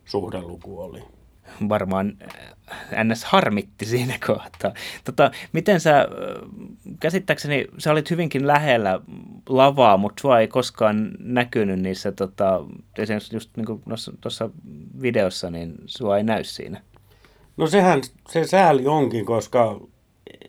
[0.05, 1.03] suhdeluku oli
[1.69, 2.17] varmaan
[2.93, 3.23] äh, ns.
[3.23, 4.73] harmitti siinä kohtaa.
[5.03, 6.07] Tota, miten sä, äh,
[6.99, 8.99] käsittääkseni sä olit hyvinkin lähellä
[9.49, 12.63] lavaa, mutta sua ei koskaan näkynyt niissä, tota,
[12.97, 13.81] esimerkiksi just niin
[14.21, 14.49] tuossa
[15.01, 16.81] videossa, niin sua ei näy siinä.
[17.57, 19.79] No sehän se sääli onkin, koska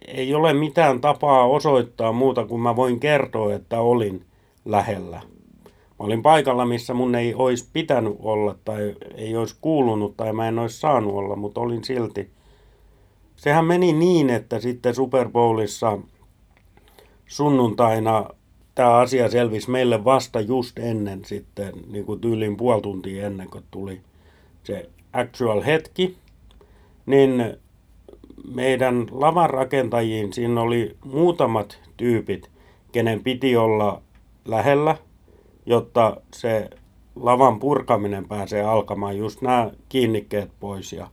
[0.09, 4.25] ei ole mitään tapaa osoittaa muuta kuin mä voin kertoa, että olin
[4.65, 5.21] lähellä.
[5.67, 10.49] Mä olin paikalla, missä mun ei olisi pitänyt olla tai ei olisi kuulunut tai mä
[10.49, 12.31] en olisi saanut olla, mutta olin silti.
[13.37, 15.99] Sehän meni niin, että sitten Super Bowlissa
[17.27, 18.29] sunnuntaina
[18.75, 23.65] tämä asia selvisi meille vasta just ennen sitten, niin kuin tyylin puoli tuntia ennen kuin
[23.71, 24.01] tuli
[24.65, 26.17] se actual hetki,
[27.07, 27.57] niin
[28.55, 32.51] meidän lavan rakentajiin siinä oli muutamat tyypit,
[32.93, 34.03] kenen piti olla
[34.45, 34.97] lähellä–
[35.67, 36.71] jotta se
[37.17, 41.11] lavan purkaminen pääsee alkamaan, just nämä kiinnikkeet pois ja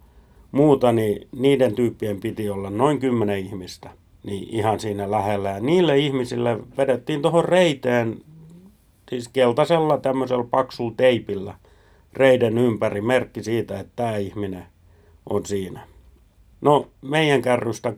[0.52, 3.90] muuta, niin niiden tyyppien piti olla noin kymmenen ihmistä
[4.24, 5.50] niin ihan siinä lähellä.
[5.50, 8.22] Ja niille ihmisille vedettiin tuohon reiteen,
[9.10, 11.56] siis keltaisella tämmöisellä paksulla teipillä,
[12.14, 14.66] reiden ympäri merkki siitä, että tämä ihminen
[15.30, 15.80] on siinä.
[16.62, 17.93] No, meidän kärrystä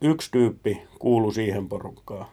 [0.00, 2.26] yksi tyyppi kuulu siihen porukkaan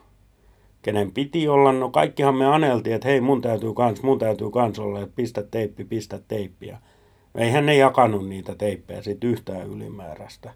[0.83, 1.71] kenen piti olla.
[1.71, 5.43] No kaikkihan me aneltiin, että hei mun täytyy kans, mun täytyy kans olla, että pistä
[5.43, 6.77] teippi, pistä teippiä.
[7.36, 10.53] Eihän ne jakanut niitä teippejä sit yhtään ylimääräistä.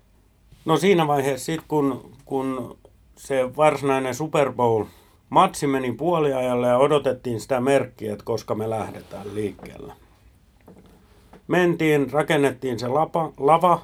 [0.66, 2.78] No siinä vaiheessa sitten kun, kun
[3.16, 4.86] se varsinainen Super Bowl
[5.30, 9.94] matsi meni puoliajalle ja odotettiin sitä merkkiä, että koska me lähdetään liikkeelle.
[11.48, 13.82] Mentiin, rakennettiin se lapa, lava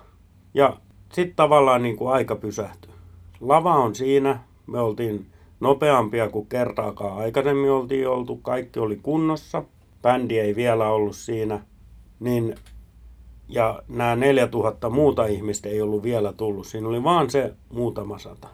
[0.53, 0.77] ja
[1.13, 2.91] sitten tavallaan niin kuin aika pysähtyi.
[3.41, 5.25] Lava on siinä, me oltiin
[5.59, 8.35] nopeampia kuin kertaakaan aikaisemmin oltiin oltu.
[8.35, 9.63] Kaikki oli kunnossa.
[10.01, 11.59] Bändi ei vielä ollut siinä.
[12.19, 12.55] Niin,
[13.47, 16.67] ja nämä 4000 muuta ihmistä ei ollut vielä tullut.
[16.67, 18.47] Siinä oli vaan se muutama sata.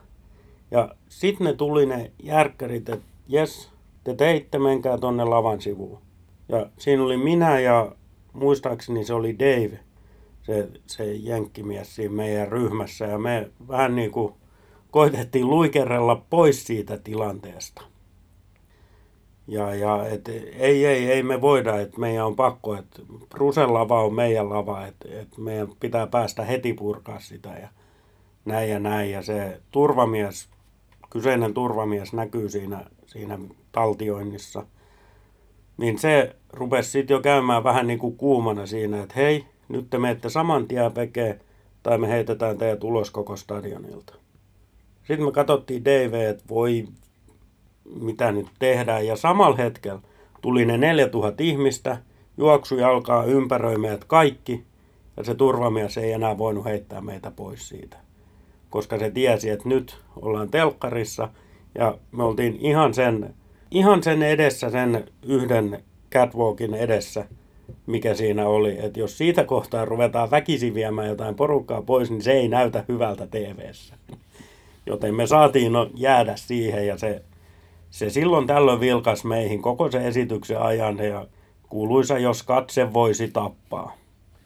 [0.72, 3.70] Ja sitten ne tuli ne järkkärit, että jes,
[4.04, 6.00] te teitte, menkää tonne lavan sivuun.
[6.50, 7.92] Ja siinä oli minä ja
[8.34, 9.80] muistaakseni se oli Dave,
[10.50, 14.34] se, se jenkkimies siinä meidän ryhmässä ja me vähän niin kuin
[14.92, 17.82] koitettiin luikerella pois siitä tilanteesta.
[19.48, 24.04] Ja, ja et, ei, ei, ei me voida, että meidän on pakko, että Brusen lava
[24.04, 27.70] on meidän lava, että, että meidän pitää päästä heti purkaa sitä ja
[28.46, 29.12] näin ja näin.
[29.12, 30.50] Ja se turvamies,
[31.10, 33.40] kyseinen turvamies näkyy siinä, siinä
[33.72, 34.66] taltioinnissa.
[35.78, 39.98] Niin se rupesi sitten jo käymään vähän niin kuin kuumana siinä, että hei, nyt te
[39.98, 41.40] menette saman tien pekee,
[41.84, 44.14] tai me heitetään teidät ulos koko stadionilta.
[44.98, 46.88] Sitten me katsottiin DV, että voi,
[48.02, 49.08] mitä nyt tehdään.
[49.08, 50.02] Ja samalla hetkellä
[50.42, 51.98] tuli ne 4000 ihmistä,
[52.38, 54.64] juoksu alkaa ympäröi meidät kaikki,
[55.18, 57.98] ja se turvamies ei enää voinut heittää meitä pois siitä.
[58.70, 61.30] Koska se tiesi, että nyt ollaan telkkarissa,
[61.76, 63.36] ja me oltiin ihan sen,
[63.72, 67.26] ihan sen edessä, sen yhden catwalkin edessä,
[67.86, 68.78] mikä siinä oli.
[68.80, 73.28] Että jos siitä kohtaa ruvetaan väkisin viemään jotain porukkaa pois, niin se ei näytä hyvältä
[73.28, 73.96] TVssä.
[74.86, 77.22] Joten me saatiin no jäädä siihen ja se,
[77.90, 81.28] se silloin tällöin vilkas meihin koko se esityksen ajan ja
[81.70, 83.96] kuuluisa, jos katse voisi tappaa.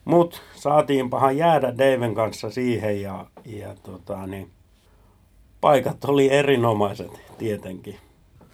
[0.06, 4.50] Mut saatiin pahan jäädä Daven kanssa siihen ja, ja tota, niin,
[5.62, 7.96] paikat oli erinomaiset tietenkin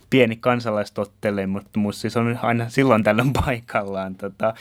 [0.10, 4.16] pieni kansalaistottele, mutta musta siis on aina silloin tällöin paikallaan.
[4.16, 4.54] Tota,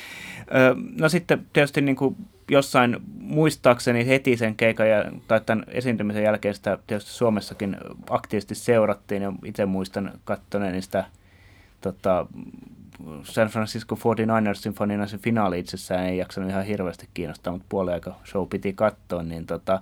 [1.01, 2.17] no sitten tietysti niin kuin
[2.51, 7.77] jossain muistaakseni heti sen keikan ja, tai tämän esiintymisen jälkeen sitä tietysti Suomessakin
[8.11, 11.05] aktiivisesti seurattiin ja itse muistan kattoneeni sitä
[11.81, 12.27] tota,
[13.23, 18.15] San Francisco 49ersin fanina se finaali itsessään ei jaksanut ihan hirveästi kiinnostaa, mutta puoli aika
[18.25, 19.81] show piti katsoa, niin tota,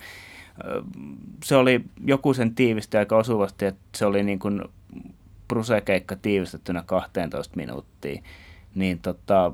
[1.45, 4.63] se oli joku sen tiivisti aika osuvasti, että se oli niin kuin
[5.49, 8.23] Bruse-keikka tiivistettynä 12 minuuttia.
[8.75, 9.53] Niin tota,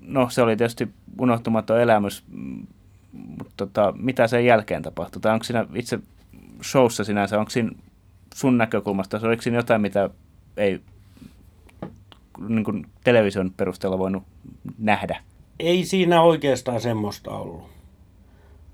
[0.00, 2.24] no se oli tietysti unohtumaton elämys,
[3.12, 5.20] mutta tota, mitä sen jälkeen tapahtui?
[5.20, 5.98] Tai onko siinä itse
[6.62, 7.70] showssa sinänsä, onko siinä
[8.34, 10.10] sun näkökulmasta, oliko siinä jotain, mitä
[10.56, 10.80] ei
[12.48, 14.22] niin kuin television perusteella voinut
[14.78, 15.22] nähdä?
[15.58, 17.70] Ei siinä oikeastaan semmoista ollut.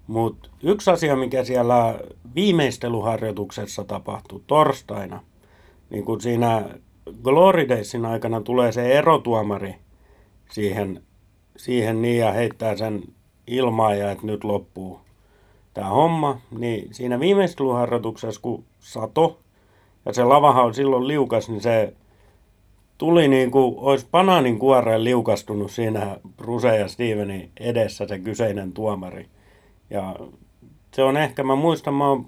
[0.06, 1.98] Mutta yksi asia, mikä siellä
[2.34, 5.22] viimeisteluharjoituksessa tapahtui torstaina,
[5.90, 6.64] niin kun siinä
[7.22, 9.74] Glory Daysin aikana tulee se erotuomari
[10.52, 11.02] siihen
[11.56, 13.02] siihen niin ja heittää sen
[13.46, 15.00] ilmaa ja että nyt loppuu
[15.74, 19.38] tämä homma, niin siinä viimeistelyharjoituksessa, kun sato
[20.06, 21.92] ja se lavahan on silloin liukas, niin se
[22.98, 29.26] tuli niin kuin olisi banaanin kuoreen liukastunut siinä Bruse ja Stevenin edessä se kyseinen tuomari.
[29.90, 30.16] Ja
[30.94, 32.26] se on ehkä, mä muistan, mä oon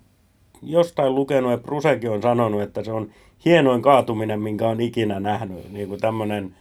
[0.62, 3.11] jostain lukenut, että Brusekin on sanonut, että se on
[3.44, 5.73] hienoin kaatuminen, minkä on ikinä nähnyt.
[5.73, 6.55] Niin kuin tämmöinen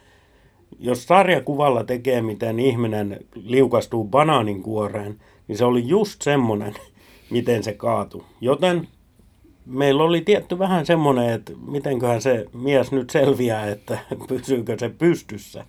[0.79, 6.73] jos sarjakuvalla tekee, miten ihminen liukastuu banaanin kuoreen, niin se oli just semmoinen,
[7.29, 8.23] miten se kaatui.
[8.41, 8.87] Joten
[9.65, 15.65] meillä oli tietty vähän semmoinen, että mitenköhän se mies nyt selviää, että pysyykö se pystyssä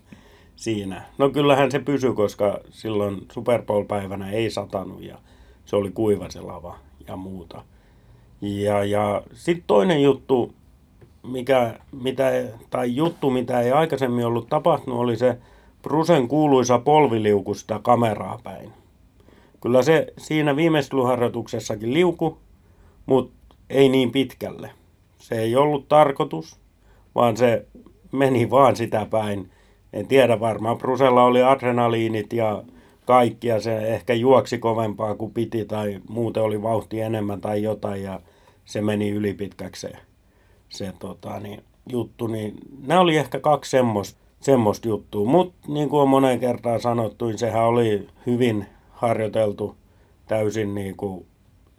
[0.57, 1.03] siinä.
[1.19, 5.19] No kyllähän se pysyi, koska silloin Super Bowl-päivänä ei satanut ja
[5.65, 7.65] se oli kuiva se lava ja muuta.
[8.41, 10.53] Ja, ja sitten toinen juttu,
[11.23, 12.31] mikä, mitä,
[12.71, 15.39] tai juttu, mitä ei aikaisemmin ollut tapahtunut, oli se
[15.83, 18.73] Brusen kuuluisa polviliuku sitä kameraa päin.
[19.61, 22.39] Kyllä se siinä viimeistelyharjoituksessakin liuku,
[23.07, 24.71] mutta ei niin pitkälle.
[25.19, 26.57] Se ei ollut tarkoitus,
[27.15, 27.67] vaan se
[28.13, 29.51] meni vaan sitä päin.
[29.93, 32.63] En tiedä varmaan, Brusella oli adrenaliinit ja
[33.09, 38.03] kaikki ja se ehkä juoksi kovempaa kuin piti tai muuten oli vauhti enemmän tai jotain
[38.03, 38.21] ja
[38.65, 39.93] se meni ylipitkäksi se
[40.69, 42.55] se tota, niin, juttu, niin
[42.87, 45.27] nämä oli ehkä kaksi semmoista semmoista juttua.
[45.27, 49.77] Mutta niin kuin on moneen kertaan sanottu, niin sehän oli hyvin harjoiteltu,
[50.27, 51.27] täysin niin kuin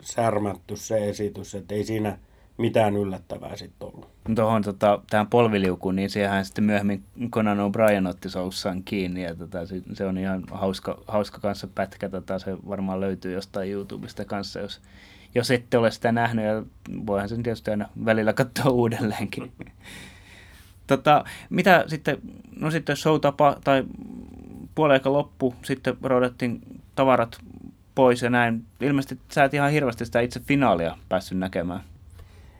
[0.02, 2.18] särmätty se esitys, että ei siinä
[2.60, 4.10] mitään yllättävää sitten ollut.
[4.36, 9.60] Tuohon tota, tähän polviliukuun, niin siihen sitten myöhemmin Conan O'Brien otti soussaan kiinni ja tota,
[9.94, 14.82] se on ihan hauska, hauska kanssa pätkä, tota, se varmaan löytyy jostain YouTubesta kanssa, jos
[15.36, 16.64] jos ette ole sitä nähnyt, ja
[17.06, 19.52] voihan sen tietysti aina välillä katsoa uudelleenkin.
[20.88, 22.18] tota, mitä sitten,
[22.60, 23.84] no sitten show tapa, tai
[24.76, 26.62] puoleika loppu, sitten roudattiin
[26.96, 27.38] tavarat
[27.96, 28.66] pois ja näin.
[28.82, 31.84] Ilmeisesti sä et ihan hirveästi sitä itse finaalia päässyt näkemään.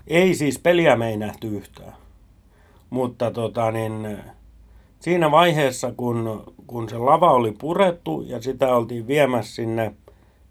[0.10, 1.94] Ei siis peliä me ei nähty yhtään.
[2.90, 4.18] Mutta tota niin,
[5.00, 9.96] siinä vaiheessa, kun, kun se lava oli purettu ja sitä oltiin viemässä sinne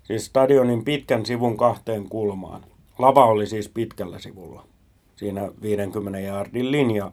[0.03, 2.64] siis stadionin pitkän sivun kahteen kulmaan.
[2.99, 4.64] Lava oli siis pitkällä sivulla.
[5.16, 7.12] Siinä 50 jaardin linja.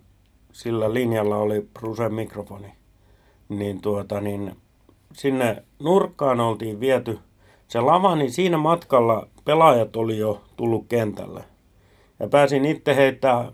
[0.51, 2.73] Sillä linjalla oli Brusen mikrofoni.
[3.49, 4.55] Niin tuota niin,
[5.13, 7.19] sinne nurkkaan oltiin viety
[7.67, 11.43] se lava, niin siinä matkalla pelaajat oli jo tullut kentälle.
[12.19, 13.51] Ja pääsin itse heittää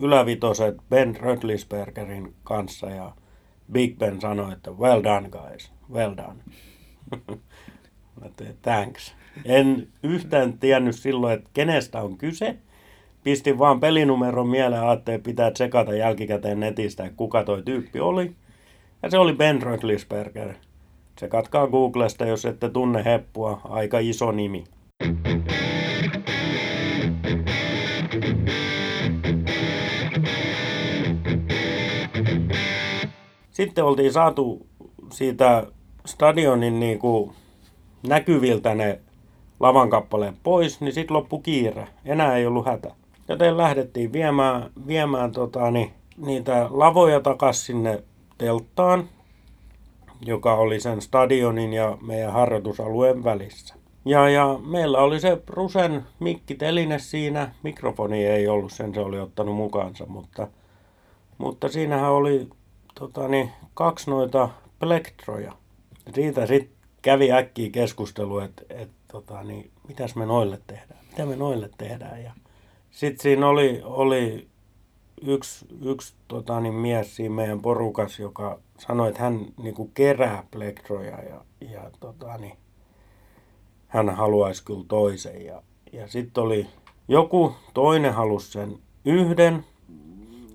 [0.00, 3.12] ylävitoset Ben Rötlisbergerin kanssa ja
[3.72, 6.40] Big Ben sanoi, että well done guys, well done.
[8.20, 9.14] Mä tein, thanks.
[9.44, 12.56] En yhtään tiennyt silloin, että kenestä on kyse.
[13.24, 18.32] Pistin vaan pelinumeron mieleen, ajattelin, pitää tsekata jälkikäteen netistä, että kuka toi tyyppi oli.
[19.02, 20.54] Ja se oli Ben Rötlisberger.
[21.18, 23.60] Se katkaa Googlesta, jos ette tunne heppua.
[23.64, 24.64] Aika iso nimi.
[33.52, 34.66] Sitten oltiin saatu
[35.10, 35.66] siitä
[36.06, 37.32] stadionin niin kuin
[38.08, 39.00] näkyviltä ne
[39.60, 41.88] lavan kappaleen pois, niin sitten loppu kiire.
[42.04, 42.94] Enää ei ollut hätä.
[43.28, 48.02] Joten lähdettiin viemään, viemään tota, niin, niitä lavoja takaisin sinne
[48.38, 49.08] telttaan,
[50.20, 53.74] joka oli sen stadionin ja meidän harjoitusalueen välissä.
[54.04, 57.54] Ja, ja meillä oli se Rusen mikkiteline siinä.
[57.62, 60.48] Mikrofoni ei ollut, sen se oli ottanut mukaansa, mutta,
[61.38, 62.48] mutta siinähän oli
[63.02, 65.52] tota, niin, kaksi noita plektroja.
[66.14, 71.36] Siitä sitten kävi äkkiä keskustelu, että et, tota, niin, mitäs me noille tehdään, mitä me
[71.36, 72.22] noille tehdään.
[72.22, 72.32] Ja
[72.90, 74.48] sitten siinä oli, oli
[75.22, 80.44] yksi, yksi tota, niin mies siinä meidän porukas, joka sanoi, että hän niin kuin kerää
[80.50, 82.56] plektroja ja, ja tota, niin,
[83.88, 85.44] hän haluaisi kyllä toisen.
[85.44, 85.62] Ja,
[85.92, 86.66] ja sitten oli
[87.08, 89.64] joku toinen halusi sen yhden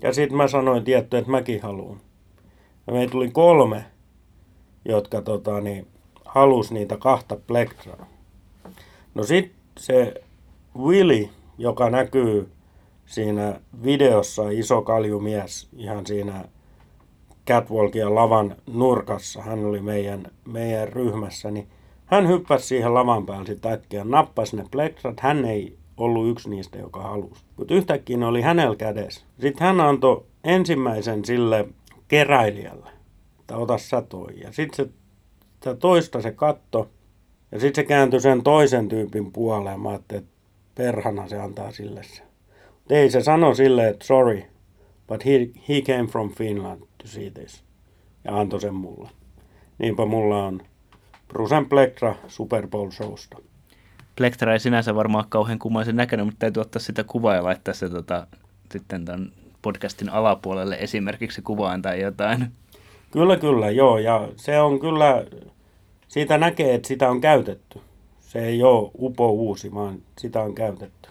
[0.02, 2.07] ja sitten mä sanoin tietty, että mäkin haluan.
[2.88, 3.84] Ja meitä tuli kolme,
[4.84, 5.86] jotka tota, niin,
[6.24, 8.06] halusi niitä kahta plektraa.
[9.14, 10.14] No sitten se
[10.78, 12.48] Willy, joka näkyy
[13.06, 16.44] siinä videossa, iso kaljumies ihan siinä
[17.46, 21.68] catwalkia lavan nurkassa, hän oli meidän, meidän ryhmässä, niin
[22.06, 26.78] hän hyppäsi siihen lavan päälle sitten äkkiä, nappasi ne plektrat, hän ei ollut yksi niistä,
[26.78, 27.44] joka halusi.
[27.56, 29.24] Mutta yhtäkkiä ne oli hänellä kädessä.
[29.40, 31.68] Sitten hän antoi ensimmäisen sille
[32.08, 32.90] keräilijälle,
[33.40, 34.40] että ota sä toi.
[34.40, 34.92] Ja sitten se
[35.58, 36.90] sitä toista se katto.
[37.52, 39.80] Ja sitten se kääntyi sen toisen tyypin puoleen.
[39.80, 40.34] Mä ajattelin, että
[40.74, 42.22] perhana se antaa sille se.
[42.90, 44.42] Ei se sano sille, että sorry,
[45.08, 47.64] but he, he came from Finland to see this.
[48.24, 49.10] Ja antoi sen mulle.
[49.78, 50.60] Niinpä mulla on
[51.28, 53.38] Brusen Plektra Super Bowl showsta.
[54.16, 57.88] Plektra ei sinänsä varmaan kauhean kummaisen näköinen, mutta täytyy ottaa sitä kuvaa ja laittaa se
[57.88, 58.26] tota,
[58.72, 62.46] sitten tämän podcastin alapuolelle esimerkiksi kuvaan tai jotain.
[63.10, 63.98] Kyllä, kyllä, joo.
[63.98, 65.24] Ja se on kyllä,
[66.08, 67.80] siitä näkee, että sitä on käytetty.
[68.20, 71.08] Se ei ole upo uusi, vaan sitä on käytetty.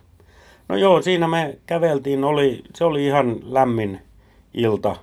[0.70, 4.00] No joo, siinä me käveltiin, oli, se oli ihan lämmin
[4.54, 4.96] ilta.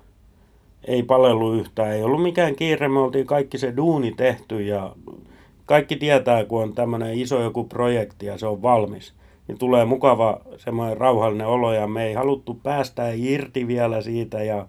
[0.84, 4.96] Ei palellu yhtään, ei ollut mikään kiire, me oltiin kaikki se duuni tehty ja
[5.66, 9.14] kaikki tietää, kun on tämmöinen iso joku projekti ja se on valmis,
[9.48, 14.66] niin tulee mukava semmoinen rauhallinen olo ja me ei haluttu päästä irti vielä siitä ja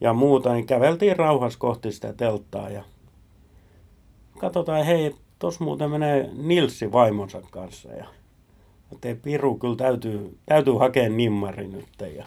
[0.00, 2.82] ja muuta, niin käveltiin rauhassa kohti sitä telttaa ja
[4.38, 8.04] katsotaan, hei, tos muuten menee Nilsi vaimonsa kanssa ja
[8.92, 12.24] että Piru kyllä täytyy, täytyy hakea nimmari nyt ja,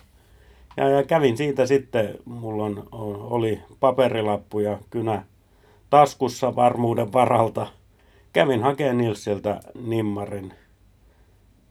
[0.77, 5.23] ja, ja kävin siitä sitten, mulla on, oli paperilappu ja kynä
[5.89, 7.67] taskussa varmuuden varalta.
[8.33, 10.53] Kävin hakemaan Nilsiltä nimmarin.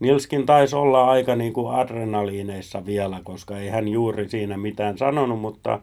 [0.03, 5.39] Nilskin taisi olla aika niin kuin adrenaliineissa vielä, koska ei hän juuri siinä mitään sanonut,
[5.39, 5.79] mutta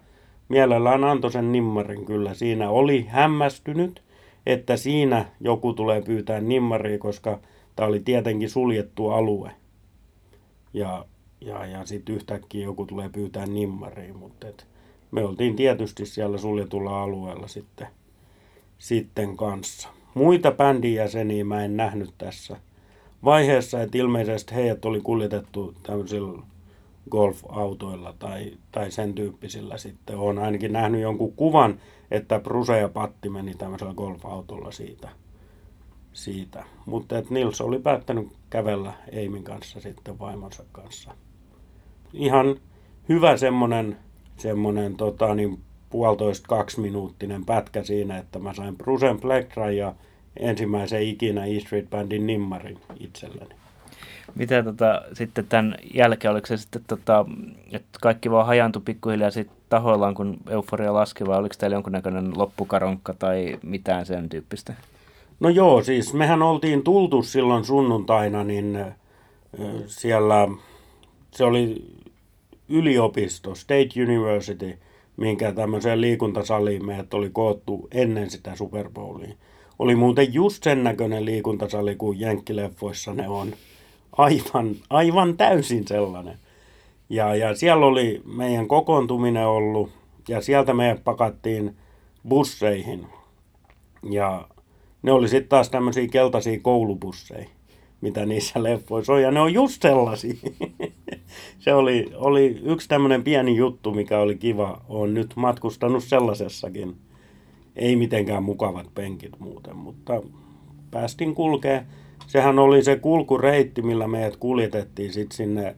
[0.48, 2.34] mielellään antoi sen nimmarin kyllä.
[2.34, 4.02] Siinä oli hämmästynyt,
[4.46, 7.38] että siinä joku tulee pyytää nimmaria, koska
[7.76, 9.50] tämä oli tietenkin suljettu alue.
[10.74, 11.04] Ja,
[11.40, 14.66] ja, ja sitten yhtäkkiä joku tulee pyytää nimmaria, mutta et
[15.10, 17.86] me oltiin tietysti siellä suljetulla alueella sitten,
[18.78, 19.88] sitten kanssa.
[20.14, 22.56] Muita bändin jäseniä mä en nähnyt tässä
[23.24, 26.42] vaiheessa, että ilmeisesti heidät oli kuljetettu tämmöisillä
[27.10, 30.16] golf-autoilla tai, tai sen tyyppisillä sitten.
[30.16, 31.80] Olen ainakin nähnyt jonkun kuvan,
[32.10, 35.08] että Bruse ja Patti meni tämmöisellä golf-autolla siitä.
[36.12, 36.64] siitä.
[36.86, 41.14] Mutta että Nils oli päättänyt kävellä Eimin kanssa sitten vaimonsa kanssa.
[42.12, 42.56] Ihan
[43.08, 43.98] hyvä semmonen,
[44.36, 49.94] semmonen tota, niin puolitoista kaksi minuuttinen pätkä siinä, että mä sain Brusen Plektra ja
[50.36, 53.54] ensimmäisen ikinä E Street Bandin nimmarin itselleni.
[54.34, 57.26] Mitä tota, sitten tämän jälkeen, oliko se sitten, tota,
[57.72, 63.14] että kaikki vaan hajaantui pikkuhiljaa sitten tahoillaan, kun euforia laski, vai oliko teillä jonkunnäköinen loppukaronkka
[63.14, 64.74] tai mitään sen tyyppistä?
[65.40, 68.78] No joo, siis mehän oltiin tultu silloin sunnuntaina, niin
[69.86, 70.48] siellä
[71.30, 71.84] se oli
[72.68, 74.78] yliopisto, State University,
[75.16, 79.34] minkä tämmöiseen liikuntasaliin meidät oli koottu ennen sitä Super Bowlia.
[79.80, 83.52] Oli muuten just sen näköinen liikuntasali kuin Jenkkileffoissa ne on.
[84.12, 86.38] Aivan, aivan täysin sellainen.
[87.08, 89.90] Ja, ja siellä oli meidän kokoontuminen ollut
[90.28, 91.76] ja sieltä meidät pakattiin
[92.28, 93.06] busseihin.
[94.10, 94.48] Ja
[95.02, 97.46] ne oli sitten taas tämmöisiä keltaisia koulubusseja,
[98.00, 99.22] mitä niissä leffoissa on.
[99.22, 100.34] Ja ne on just sellaisia.
[101.58, 104.80] Se oli, oli yksi tämmöinen pieni juttu, mikä oli kiva.
[104.88, 106.96] Olen nyt matkustanut sellaisessakin.
[107.76, 110.22] Ei mitenkään mukavat penkit muuten, mutta
[110.90, 111.86] päästiin kulkee.
[112.26, 115.76] Sehän oli se kulkureitti, millä meidät kuljetettiin sitten sinne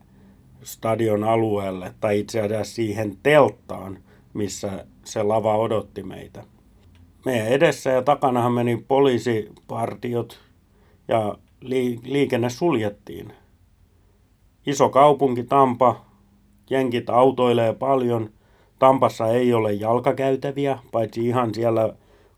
[0.63, 3.99] stadion alueelle, tai itse asiassa siihen telttaan,
[4.35, 6.45] missä se lava odotti meitä.
[7.25, 10.41] Meidän edessä ja takanahan meni poliisipartiot
[11.09, 11.39] ja
[12.05, 13.33] liikenne suljettiin.
[14.67, 16.05] Iso kaupunki Tampa,
[16.71, 18.31] jenkit autoilee paljon.
[18.83, 21.93] Tampassa ei ole jalkakäytäviä, paitsi ihan siellä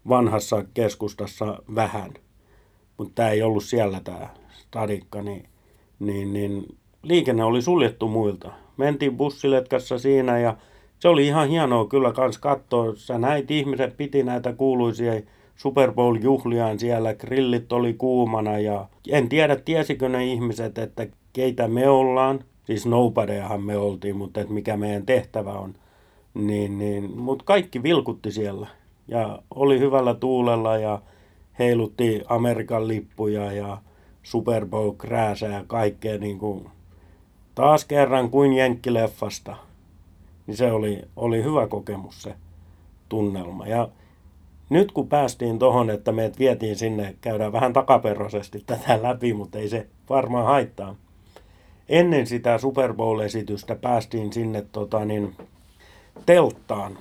[0.08, 2.10] vanhassa keskustassa vähän.
[2.98, 5.48] Mutta tämä ei ollut siellä tämä stadikka, niin,
[5.98, 8.52] niin, niin liikenne oli suljettu muilta.
[8.76, 10.56] Mentiin bussiletkassa siinä ja
[10.98, 12.92] se oli ihan hienoa kyllä kans katsoa.
[12.96, 15.12] Sä näit ihmiset piti näitä kuuluisia
[15.56, 21.88] Super Bowl-juhliaan siellä, grillit oli kuumana ja en tiedä tiesikö ne ihmiset, että keitä me
[21.88, 22.44] ollaan.
[22.64, 25.74] Siis nobodyhan me oltiin, mutta että mikä meidän tehtävä on.
[26.34, 28.66] Niin, niin, mutta kaikki vilkutti siellä
[29.08, 31.02] ja oli hyvällä tuulella ja
[31.58, 33.78] heilutti Amerikan lippuja ja
[34.22, 34.92] Super Bowl
[35.50, 36.68] ja kaikkea niin kuin,
[37.54, 39.56] taas kerran kuin jenkkileffasta.
[40.46, 42.34] Niin se oli, oli hyvä kokemus se
[43.08, 43.66] tunnelma.
[43.66, 43.88] Ja
[44.70, 49.68] nyt kun päästiin tuohon, että meidät vietiin sinne, käydään vähän takaperrosesti tätä läpi, mutta ei
[49.68, 50.94] se varmaan haittaa.
[51.88, 55.36] Ennen sitä Super Bowl-esitystä päästiin sinne tota, niin,
[56.26, 56.98] telttaan.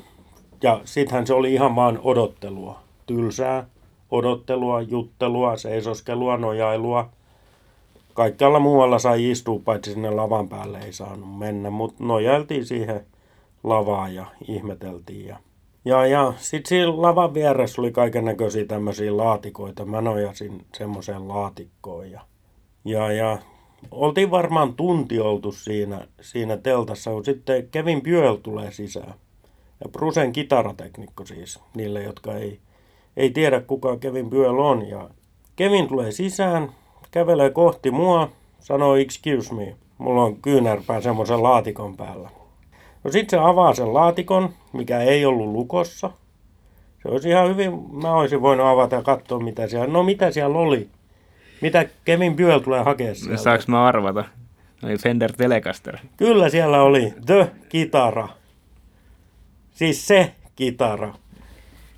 [0.64, 2.80] Ja sittenhän se oli ihan vaan odottelua.
[3.05, 3.68] Tylsää
[4.11, 7.09] odottelua, juttelua, seisoskelua, nojailua.
[8.14, 13.05] Kaikkialla muualla sai istua, paitsi sinne lavan päälle ei saanut mennä, mutta nojailtiin siihen
[13.64, 15.28] lavaan ja ihmeteltiin.
[15.28, 15.38] Ja
[15.86, 19.86] ja, ja sitten siinä lavan vieressä oli kaiken näköisiä tämmöisiä laatikoita.
[19.86, 22.22] Mä nojasin semmoiseen laatikkoon ja,
[22.86, 23.38] ja, ja
[23.91, 29.13] oltiin varmaan tunti oltu siinä, siinä teltassa, kun sitten Kevin Buell tulee sisään.
[29.84, 32.59] Ja Brusen kitarateknikko siis, niille, jotka ei,
[33.17, 34.88] ei tiedä kuka Kevin Buell on.
[34.88, 35.09] Ja
[35.55, 36.69] Kevin tulee sisään,
[37.11, 38.29] kävelee kohti mua,
[38.59, 39.75] sanoo excuse me.
[39.97, 42.29] Mulla on kyynärpää semmoisen laatikon päällä.
[43.03, 46.11] No sitten se avaa sen laatikon, mikä ei ollut lukossa.
[47.01, 50.57] Se olisi ihan hyvin, mä olisin voinut avata ja katsoa mitä siellä, no mitä siellä
[50.57, 50.89] oli.
[51.64, 53.38] Mitä Kevin Buell tulee hakemaan sieltä.
[53.38, 54.26] Saanko mä arvata?
[54.84, 55.97] Oli Fender Telecaster.
[56.18, 58.30] Kyllä siellä oli The Kitara.
[59.72, 61.14] Siis se kitara.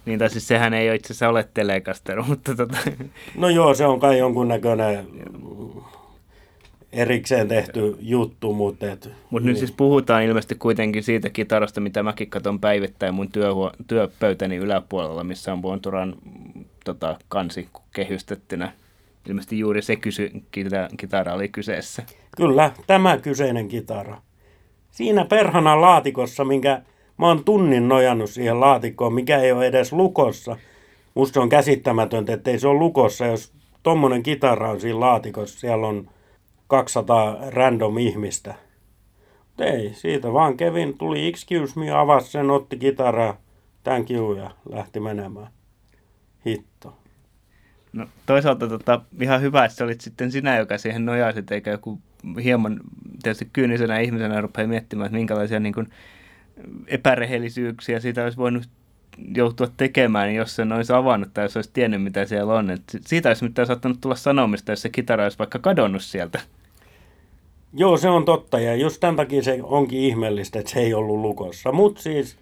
[0.05, 2.77] Niin, tai siis sehän ei itse asiassa ole Telecaster, mutta tota...
[3.35, 5.07] No joo, se on kai jonkunnäköinen
[6.93, 8.91] erikseen tehty juttu, mutta...
[8.91, 9.49] Et, Mut niin.
[9.49, 15.23] nyt siis puhutaan ilmeisesti kuitenkin siitä kitarasta, mitä mäkin katson päivittäin mun työhuo- työpöytäni yläpuolella,
[15.23, 16.15] missä on Bonturan
[16.85, 18.71] tota, kansi kehystettynä.
[19.27, 22.03] Ilmeisesti juuri se kysy, kita, kitara oli kyseessä.
[22.37, 24.21] Kyllä, tämä kyseinen kitara.
[24.91, 26.81] Siinä perhana laatikossa, minkä
[27.17, 30.57] mä oon tunnin nojannut siihen laatikkoon, mikä ei ole edes lukossa.
[31.13, 33.53] Musta on käsittämätöntä, että ei se ole lukossa, jos
[33.83, 35.59] tommonen kitara on siinä laatikossa.
[35.59, 36.09] Siellä on
[36.67, 38.55] 200 random ihmistä.
[39.59, 43.37] Ei, siitä vaan Kevin tuli excuse me, avasi sen, otti kitaraa,
[44.09, 45.47] you ja lähti menemään.
[46.45, 46.93] Hitto.
[47.95, 51.99] No toisaalta tota, ihan hyvä, että olit sitten sinä, joka siihen nojasit, eikä joku
[52.43, 52.79] hieman
[53.23, 55.87] tietysti kyynisenä ihmisenä rupeaa miettimään, että minkälaisia niin kuin,
[56.87, 58.63] epärehellisyyksiä siitä olisi voinut
[59.35, 62.69] joutua tekemään, jos sen olisi avannut tai jos olisi tiennyt, mitä siellä on.
[62.69, 66.39] Et siitä olisi mitään saattanut tulla sanomista, jos se kitara olisi vaikka kadonnut sieltä.
[67.73, 71.19] Joo, se on totta ja just tämän takia se onkin ihmeellistä, että se ei ollut
[71.19, 71.71] lukossa.
[71.71, 72.37] Mutta siis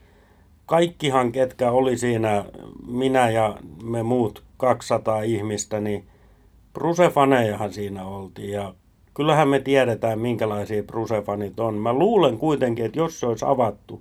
[0.65, 2.45] kaikkihan, ketkä oli siinä,
[2.87, 6.07] minä ja me muut 200 ihmistä, niin
[6.73, 8.73] Brusefanejahan siinä oltiin ja
[9.13, 11.73] kyllähän me tiedetään, minkälaisia Brusefanit on.
[11.73, 13.99] Mä luulen kuitenkin, että jos se olisi avattu,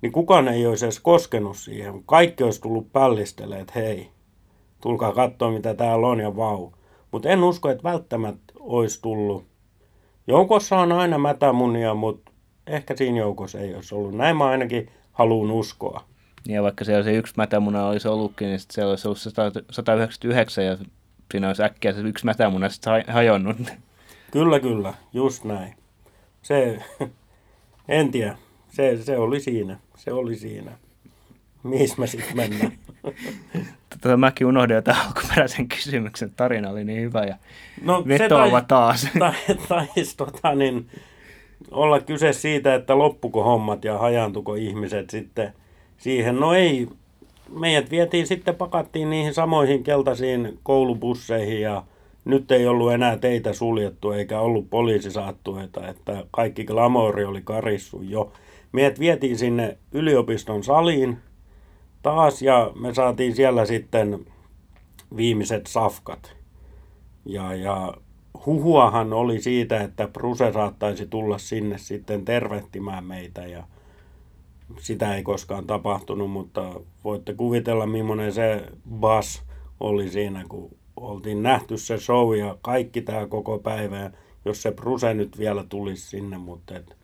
[0.00, 2.02] niin kukaan ei olisi edes koskenut siihen.
[2.06, 4.08] Kaikki olisi tullut pällistelee, että hei,
[4.80, 6.70] tulkaa katsoa mitä täällä on ja vau.
[7.10, 9.44] Mutta en usko, että välttämättä olisi tullut.
[10.26, 12.32] Joukossa on aina mätämunia, mutta
[12.66, 14.14] ehkä siinä joukossa ei olisi ollut.
[14.14, 16.13] Näin mä ainakin haluan uskoa.
[16.46, 19.18] Ja vaikka siellä se yksi mätämuna olisi ollutkin, niin siellä olisi ollut
[19.70, 20.76] 199 ja
[21.30, 23.56] siinä olisi äkkiä se yksi mätämuna sitten hajonnut.
[24.30, 25.74] Kyllä, kyllä, just näin.
[26.42, 26.78] Se,
[27.88, 28.36] en tiedä
[28.68, 29.78] Se, se oli siinä.
[29.96, 30.72] Se oli siinä.
[31.62, 32.72] Mihin me sitten mennään?
[34.02, 36.32] Tota, mäkin unohdin tämän alkuperäisen kysymyksen.
[36.36, 37.36] Tarina oli niin hyvä ja
[37.82, 39.08] No, vetoava taas.
[39.18, 39.32] Tai,
[39.68, 40.90] taisi tota, niin,
[41.70, 45.52] olla kyse siitä, että loppuko hommat ja hajaantuko ihmiset sitten
[46.04, 46.40] siihen.
[46.40, 46.88] No ei,
[47.50, 51.82] meidät vietiin sitten, pakattiin niihin samoihin keltaisiin koulubusseihin ja
[52.24, 58.32] nyt ei ollut enää teitä suljettu eikä ollut poliisisaattueita, että kaikki glamouri oli karissu jo.
[58.72, 61.18] Meidät vietiin sinne yliopiston saliin
[62.02, 64.26] taas ja me saatiin siellä sitten
[65.16, 66.36] viimeiset safkat.
[67.26, 67.94] Ja, ja
[68.46, 73.64] huhuahan oli siitä, että Bruse saattaisi tulla sinne sitten tervehtimään meitä ja
[74.80, 79.42] sitä ei koskaan tapahtunut, mutta voitte kuvitella millainen se bas
[79.80, 83.98] oli siinä, kun oltiin nähty se show ja kaikki tämä koko päivä.
[83.98, 84.10] Ja
[84.44, 86.96] jos se Bruse nyt vielä tulisi sinne, mutta et,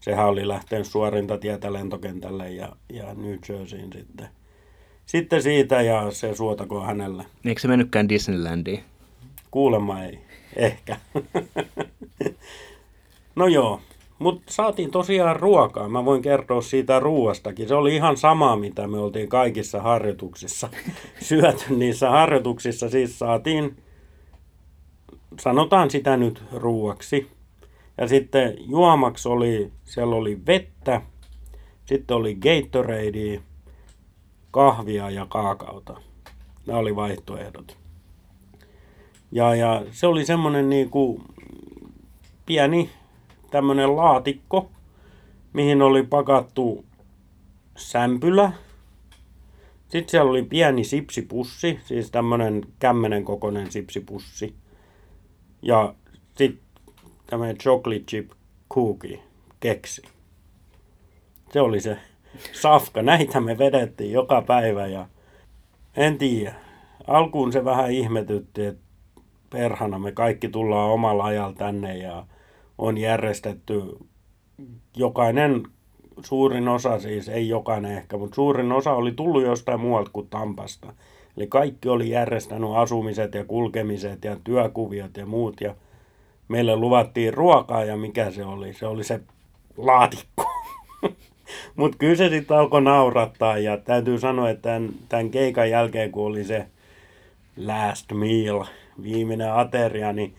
[0.00, 4.28] sehän oli lähtenyt suorinta tietä lentokentälle ja, ja New Jerseyin sitten.
[5.06, 7.24] Sitten siitä ja se suotako hänelle.
[7.44, 8.84] Eikö se mennytkään Disneylandiin?
[9.50, 10.18] Kuulemma ei.
[10.56, 10.96] Ehkä.
[13.36, 13.80] no joo,
[14.18, 15.88] mutta saatiin tosiaan ruokaa.
[15.88, 17.68] Mä voin kertoa siitä ruuastakin.
[17.68, 20.68] Se oli ihan sama, mitä me oltiin kaikissa harjoituksissa
[21.28, 21.64] syöty.
[21.76, 23.76] Niissä harjoituksissa siis saatiin,
[25.40, 27.30] sanotaan sitä nyt ruuaksi.
[27.98, 31.02] Ja sitten juomaksi oli, siellä oli vettä,
[31.84, 33.42] sitten oli Gatorade,
[34.50, 36.00] kahvia ja kaakaota.
[36.66, 37.78] Nämä oli vaihtoehdot.
[39.32, 41.22] Ja, ja se oli semmoinen niin kuin
[42.46, 42.90] pieni
[43.50, 44.70] tämmöinen laatikko,
[45.52, 46.84] mihin oli pakattu
[47.76, 48.52] sämpylä.
[49.88, 54.54] Sitten siellä oli pieni sipsipussi, siis tämmöinen kämmenen kokoinen sipsipussi.
[55.62, 55.94] Ja
[56.34, 56.60] sitten
[57.26, 58.30] tämmöinen chocolate chip
[58.74, 59.20] cookie,
[59.60, 60.02] keksi.
[61.52, 61.98] Se oli se
[62.52, 63.02] safka.
[63.02, 65.08] Näitä me vedettiin joka päivä ja
[65.96, 66.54] en tiedä.
[67.06, 68.82] Alkuun se vähän ihmetytti, että
[69.50, 72.26] perhana me kaikki tullaan omalla ajalla tänne ja
[72.78, 73.82] on järjestetty
[74.96, 75.62] jokainen,
[76.24, 80.92] suurin osa siis, ei jokainen ehkä, mutta suurin osa oli tullut jostain muualta kuin Tampasta.
[81.36, 85.74] Eli kaikki oli järjestänyt asumiset ja kulkemiset ja työkuviot ja muut ja
[86.48, 88.72] meille luvattiin ruokaa ja mikä se oli?
[88.72, 89.20] Se oli se
[89.76, 90.44] laatikko.
[91.76, 96.26] Mutta kyllä se sitten alkoi naurattaa ja täytyy sanoa, että tämän, tämän keikan jälkeen kun
[96.26, 96.66] oli se
[97.56, 98.64] last meal,
[99.02, 100.34] viimeinen ateria, niin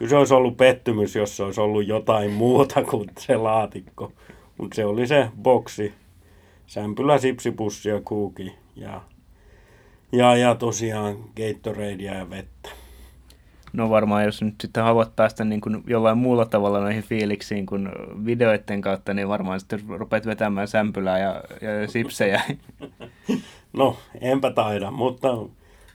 [0.00, 4.12] kyllä se olisi ollut pettymys, jos se olisi ollut jotain muuta kuin se laatikko.
[4.58, 5.94] Mutta se oli se boksi,
[6.66, 9.02] sämpylä, sipsipussi ja kuuki ja,
[10.12, 12.70] ja, ja tosiaan Gatoradea ja vettä.
[13.72, 17.88] No varmaan, jos nyt sitten haluat päästä niin kuin jollain muulla tavalla noihin fiiliksiin kuin
[18.24, 22.42] videoiden kautta, niin varmaan sitten rupeat vetämään sämpylää ja, ja sipsejä.
[23.72, 25.28] No, enpä taida, mutta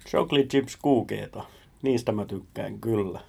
[0.07, 1.43] chocolate chips kuukeita,
[1.81, 3.19] niistä mä tykkään kyllä.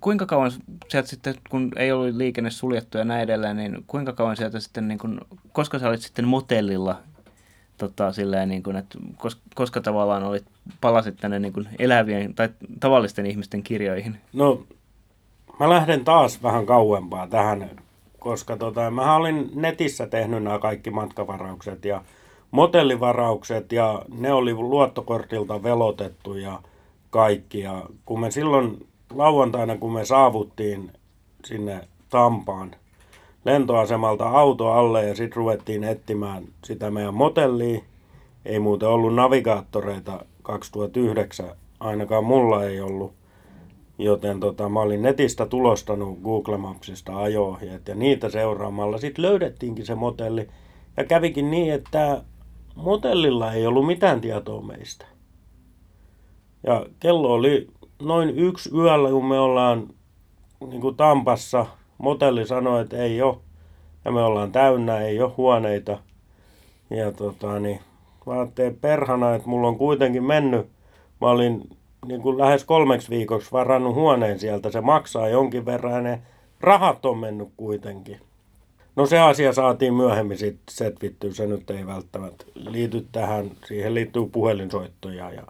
[0.00, 0.50] Kuinka kauan
[0.88, 4.88] sieltä sitten, kun ei ollut liikenne suljettu ja näin edelleen, niin kuinka kauan sieltä sitten,
[4.88, 5.20] niin kuin,
[5.52, 6.98] koska sä olit sitten motellilla,
[7.78, 10.44] tota, silleen, niin kuin, että koska, koska tavallaan olit,
[10.80, 12.48] palasit tänne niin kuin elävien tai
[12.80, 14.16] tavallisten ihmisten kirjoihin?
[14.32, 14.66] No,
[15.60, 17.70] mä lähden taas vähän kauempaa tähän,
[18.24, 22.02] koska tota, mä olin netissä tehnyt nämä kaikki matkavaraukset ja
[22.50, 26.60] motellivaraukset ja ne oli luottokortilta velotettu ja
[27.10, 27.60] kaikki.
[27.60, 30.92] Ja kun me silloin lauantaina, kun me saavuttiin
[31.44, 32.70] sinne Tampaan
[33.44, 37.80] lentoasemalta auto alle ja sitten ruvettiin etsimään sitä meidän motellia.
[38.44, 41.46] Ei muuten ollut navigaattoreita 2009,
[41.80, 43.12] ainakaan mulla ei ollut.
[43.98, 49.94] Joten tota, mä olin netistä tulostanut Google Mapsista ajo ja niitä seuraamalla sitten löydettiinkin se
[49.94, 50.48] motelli.
[50.96, 52.22] Ja kävikin niin, että
[52.74, 55.06] motellilla ei ollut mitään tietoa meistä.
[56.66, 57.68] Ja kello oli
[58.02, 59.88] noin yksi yöllä, kun me ollaan
[60.68, 61.66] niin kuin Tampassa.
[61.98, 63.36] Motelli sanoi, että ei ole.
[64.04, 65.98] Ja me ollaan täynnä, ei ole huoneita.
[66.90, 67.80] Ja tota, niin,
[68.26, 70.66] mä ajattelin perhana, että mulla on kuitenkin mennyt.
[71.20, 71.76] Mä olin
[72.08, 74.70] niin kuin lähes kolmeksi viikoksi varannut huoneen sieltä.
[74.70, 76.22] Se maksaa jonkin verran ja ne
[76.60, 78.20] rahat on mennyt kuitenkin.
[78.96, 84.26] No se asia saatiin myöhemmin sitten setvittyä, se nyt ei välttämättä liity tähän, siihen liittyy
[84.26, 85.42] puhelinsoittoja ja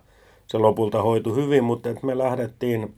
[0.47, 2.95] se lopulta hoitu hyvin, mutta et me lähdettiin,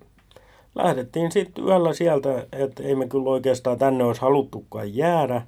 [0.74, 5.42] lähdettiin sitten yöllä sieltä, että ei me kyllä oikeastaan tänne olisi haluttukaan jäädä,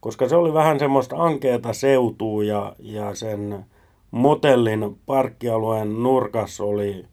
[0.00, 3.64] koska se oli vähän semmoista ankeeta seutua ja, ja sen
[4.10, 7.04] motellin parkkialueen nurkas oli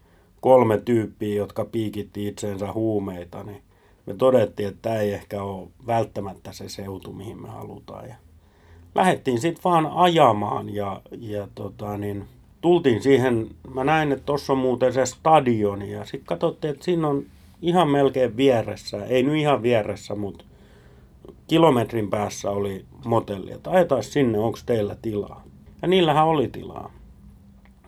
[0.42, 3.62] kolme tyyppiä, jotka piikitti itseensä huumeita, niin
[4.06, 8.10] me todettiin, että tämä ei ehkä ole välttämättä se seutu, mihin me halutaan.
[8.10, 8.16] Ja
[8.96, 12.26] lähdettiin sitten vaan ajamaan ja, ja tota, niin,
[12.62, 17.08] tultiin siihen, mä näin, että tuossa on muuten se stadioni ja sitten katsottiin, että siinä
[17.08, 17.26] on
[17.62, 20.46] ihan melkein vieressä, ei nyt ihan vieressä, mutta
[21.48, 25.44] kilometrin päässä oli motelli, että ajetaan sinne, onko teillä tilaa.
[25.82, 26.92] Ja niillähän oli tilaa.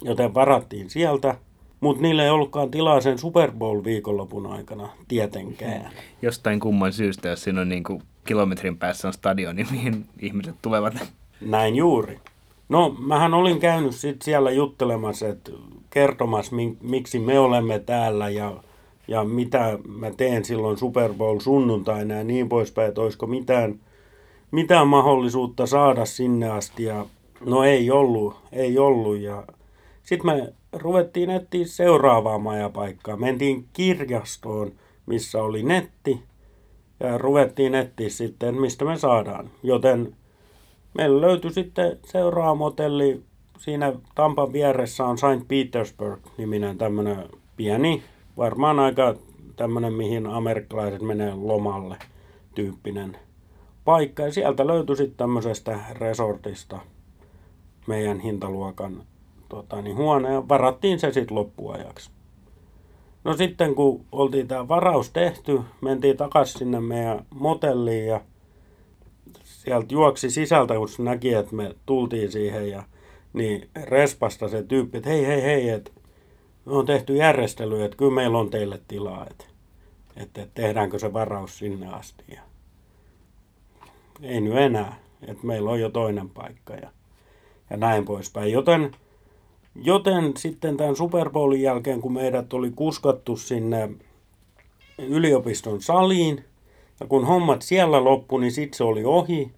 [0.01, 1.35] Joten varattiin sieltä,
[1.80, 5.89] mutta niillä ei ollutkaan tilaa sen Super Bowl viikonlopun aikana tietenkään.
[6.21, 10.93] Jostain kumman syystä, jos siinä on niin kuin kilometrin päässä on stadioni, mihin ihmiset tulevat.
[11.41, 12.19] Näin juuri.
[12.69, 15.51] No, mähän olin käynyt sit siellä juttelemassa, että
[15.89, 18.53] kertomassa, miksi me olemme täällä ja,
[19.07, 23.80] ja mitä mä teen silloin Super Bowl sunnuntaina ja niin poispäin, että olisiko mitään,
[24.51, 26.84] mitään mahdollisuutta saada sinne asti.
[26.84, 27.05] Ja
[27.45, 29.17] no ei ollut, ei ollut.
[29.17, 29.43] Ja
[30.03, 33.17] sitten me ruvettiin etsiä seuraavaa majapaikkaa.
[33.17, 34.72] Mentiin kirjastoon,
[35.05, 36.24] missä oli netti
[36.99, 39.49] ja ruvettiin etsiä sitten, mistä me saadaan.
[39.63, 40.15] Joten
[40.93, 43.24] meillä löytyi sitten seuraava motelli.
[43.57, 45.47] Siinä Tampan vieressä on St.
[45.47, 48.03] Petersburg-niminen tämmöinen pieni,
[48.38, 49.15] varmaan aika
[49.55, 51.97] tämmöinen, mihin amerikkalaiset menee lomalle
[52.55, 53.17] tyyppinen
[53.86, 54.24] paikka.
[54.24, 56.80] Ja sieltä löytyi sitten tämmöisestä resortista
[57.88, 59.03] meidän hintaluokan
[59.49, 62.11] tota, niin huone ja varattiin se sitten loppuajaksi.
[63.23, 68.21] No sitten kun oltiin tämä varaus tehty, mentiin takaisin sinne meidän motelliin ja
[69.43, 72.83] sieltä juoksi sisältä, kun se näki, että me tultiin siihen ja
[73.33, 75.91] niin respasta se tyyppi, että hei, hei, hei, että
[76.65, 79.45] me on tehty järjestely, että kyllä meillä on teille tilaa, että,
[80.15, 82.23] että tehdäänkö se varaus sinne asti.
[82.27, 82.41] Ja
[84.21, 86.91] ei nyt enää, että meillä on jo toinen paikka ja,
[87.69, 88.51] ja näin poispäin.
[88.51, 88.91] Joten,
[89.84, 93.89] joten sitten tämän Super Bowlin jälkeen, kun meidät oli kuskattu sinne
[94.97, 96.43] yliopiston saliin,
[96.99, 99.51] ja kun hommat siellä loppu, niin sitten se oli ohi.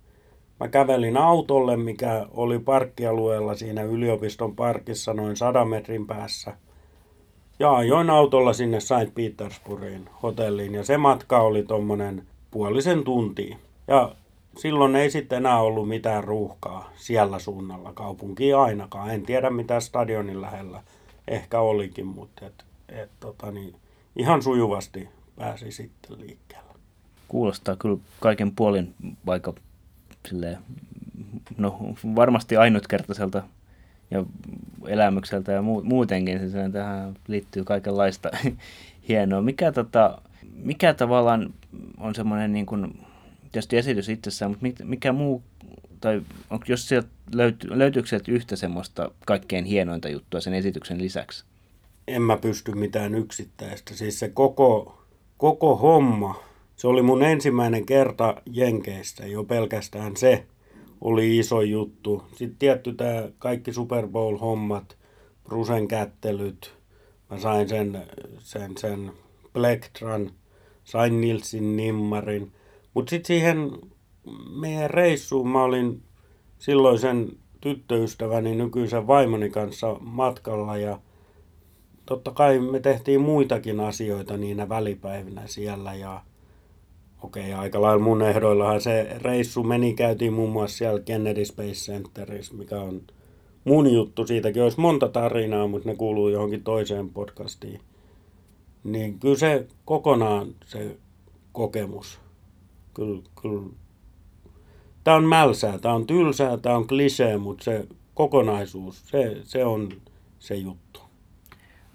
[0.59, 6.57] Mä kävelin autolle, mikä oli parkkialueella siinä yliopiston parkissa noin 100 metrin päässä.
[7.59, 9.13] Ja ajoin autolla sinne St.
[9.15, 13.57] Petersburgiin hotelliin ja se matka oli tommonen puolisen tuntia.
[13.87, 14.15] Ja
[14.57, 19.09] silloin ei sitten enää ollut mitään ruuhkaa siellä suunnalla kaupunkiin ainakaan.
[19.09, 20.83] En tiedä mitä stadionin lähellä
[21.27, 23.75] ehkä olikin, mutta et, et, tota niin,
[24.15, 26.71] ihan sujuvasti pääsi sitten liikkeelle.
[27.27, 28.95] Kuulostaa kyllä kaiken puolin
[29.25, 29.53] vaikka
[30.29, 30.57] silleen,
[31.57, 31.79] no
[32.15, 33.43] varmasti ainutkertaiselta
[34.11, 34.25] ja
[34.87, 36.39] elämykseltä ja muutenkin.
[36.39, 38.29] Siis tähän liittyy kaikenlaista
[39.07, 39.41] hienoa.
[39.41, 40.21] Mikä, tota,
[40.55, 41.53] mikä tavallaan
[41.97, 43.05] on semmoinen niin kuin,
[43.51, 45.43] tietysti esitys itsessään, mutta mikä muu,
[46.01, 51.45] tai onko, jos sieltä löytyy, löytyykö sieltä yhtä semmoista kaikkein hienointa juttua sen esityksen lisäksi?
[52.07, 53.95] En mä pysty mitään yksittäistä.
[53.95, 54.99] Siis se koko,
[55.37, 56.43] koko homma,
[56.75, 60.45] se oli mun ensimmäinen kerta Jenkeissä, jo pelkästään se
[61.01, 62.23] oli iso juttu.
[62.35, 64.97] Sitten tietty tämä kaikki Super Bowl-hommat,
[65.43, 66.73] Brusen kättelyt,
[67.29, 68.03] mä sain sen,
[68.39, 69.11] sen, sen
[69.53, 70.31] Plektran,
[70.83, 72.51] sain Nilsin nimmarin.
[72.93, 73.71] Mutta sitten siihen
[74.59, 76.01] meidän reissuun mä olin
[76.59, 77.31] silloisen
[77.61, 80.99] tyttöystäväni nykyisen vaimoni kanssa matkalla ja
[82.05, 86.21] totta kai me tehtiin muitakin asioita niinä välipäivinä siellä ja
[87.21, 92.53] okei, aika lailla mun ehdoillahan se reissu meni, käytiin muun muassa siellä Kennedy Space Centerissä,
[92.53, 93.01] mikä on
[93.63, 97.79] mun juttu, siitäkin olisi monta tarinaa, mutta ne kuuluu johonkin toiseen podcastiin.
[98.83, 100.97] Niin kyllä se kokonaan se
[101.51, 102.19] kokemus,
[102.93, 103.69] kyllä, kyllä.
[105.03, 109.89] Tämä on mälsää, tämä on tylsää, tämä on klisee, mutta se kokonaisuus, se, se on
[110.39, 110.99] se juttu.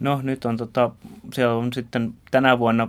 [0.00, 0.90] No nyt on tota,
[1.32, 2.88] siellä on sitten tänä vuonna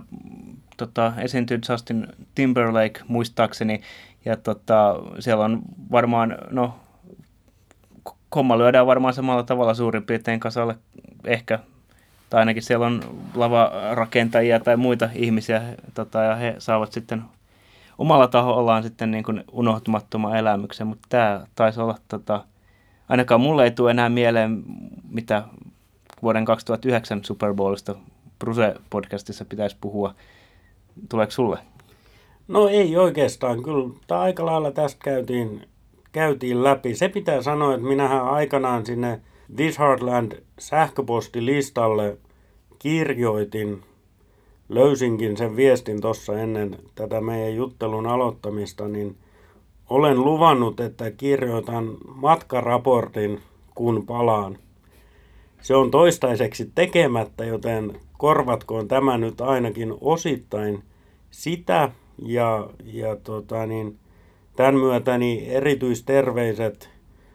[0.76, 3.80] tota, esiintynyt Justin Timberlake muistaakseni,
[4.24, 6.74] ja tota, siellä on varmaan, no,
[8.34, 10.78] homma lyödään varmaan samalla tavalla suurin piirtein kasalle
[11.24, 11.58] ehkä,
[12.30, 13.02] tai ainakin siellä on
[13.34, 15.62] lavarakentajia tai muita ihmisiä,
[15.94, 17.22] tota, ja he saavat sitten
[17.98, 22.44] omalla tahollaan sitten niin kuin unohtumattoman elämyksen, mutta tämä taisi olla, tota,
[23.08, 24.64] ainakaan mulle ei tule enää mieleen,
[25.10, 25.42] mitä
[26.22, 27.94] vuoden 2009 Super Bowlista
[28.38, 30.14] Bruse-podcastissa pitäisi puhua,
[31.08, 31.58] Tuleeko sulle?
[32.48, 35.68] No ei oikeastaan, kyllä tämä aika lailla tästä käytiin,
[36.12, 36.94] käytiin läpi.
[36.94, 39.20] Se pitää sanoa, että minähän aikanaan sinne
[39.56, 42.18] This Heartland sähköpostilistalle
[42.78, 43.82] kirjoitin,
[44.68, 49.16] löysinkin sen viestin tuossa ennen tätä meidän juttelun aloittamista, niin
[49.90, 53.40] olen luvannut, että kirjoitan matkaraportin,
[53.74, 54.58] kun palaan.
[55.60, 60.82] se on toistaiseksi tekemättä, joten korvatkoon tämä nyt ainakin osittain
[61.30, 61.90] sitä.
[62.22, 63.98] Ja, ja tota niin,
[64.56, 66.90] tämän myötä niin erityisterveiset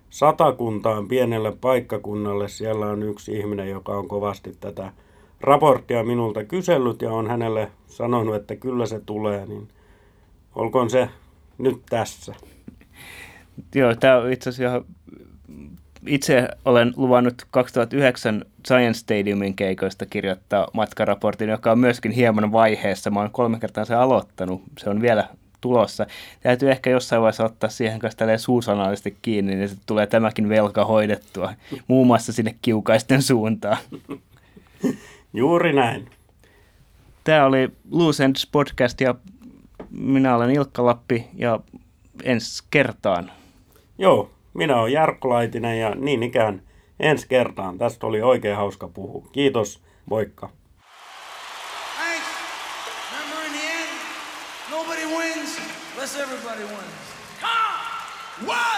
[0.10, 2.48] satakuntaan pienelle paikkakunnalle.
[2.48, 4.92] Siellä on yksi ihminen, joka on kovasti tätä
[5.44, 9.68] raporttia minulta kysellyt ja on hänelle sanonut, että kyllä se tulee, niin
[10.56, 11.10] olkoon se
[11.58, 12.36] nyt tässä.
[13.76, 14.82] Joo, tämä on itse asiassa
[16.08, 23.12] itse olen luvannut 2009 Science Stadiumin keikoista kirjoittaa matkaraportin, joka on myöskin hieman vaiheessa.
[23.12, 24.62] Mä oon kolme kertaa se aloittanut.
[24.78, 25.28] Se on vielä
[25.62, 26.06] tulossa.
[26.42, 31.54] Täytyy ehkä jossain vaiheessa ottaa siihen kanssa suusanallisesti kiinni, niin se tulee tämäkin velka hoidettua,
[31.88, 33.78] muun muassa sinne kiukaisten suuntaan.
[35.34, 36.10] Juuri näin.
[37.24, 39.16] Tämä oli Loose Ends podcast ja
[39.90, 41.60] minä olen Ilkka Lappi ja
[42.24, 43.32] ensi kertaan.
[43.98, 46.62] Joo, minä olen Jarkko Laitinen ja niin ikään
[47.00, 47.78] ensi kertaan.
[47.78, 49.28] Tästä oli oikein hauska puhua.
[49.32, 50.50] Kiitos, moikka.
[51.98, 52.28] Thanks.
[53.12, 53.90] Remember in the end,
[54.72, 55.60] nobody wins
[55.94, 57.14] unless everybody wins.
[57.42, 58.48] Come!
[58.48, 58.73] What?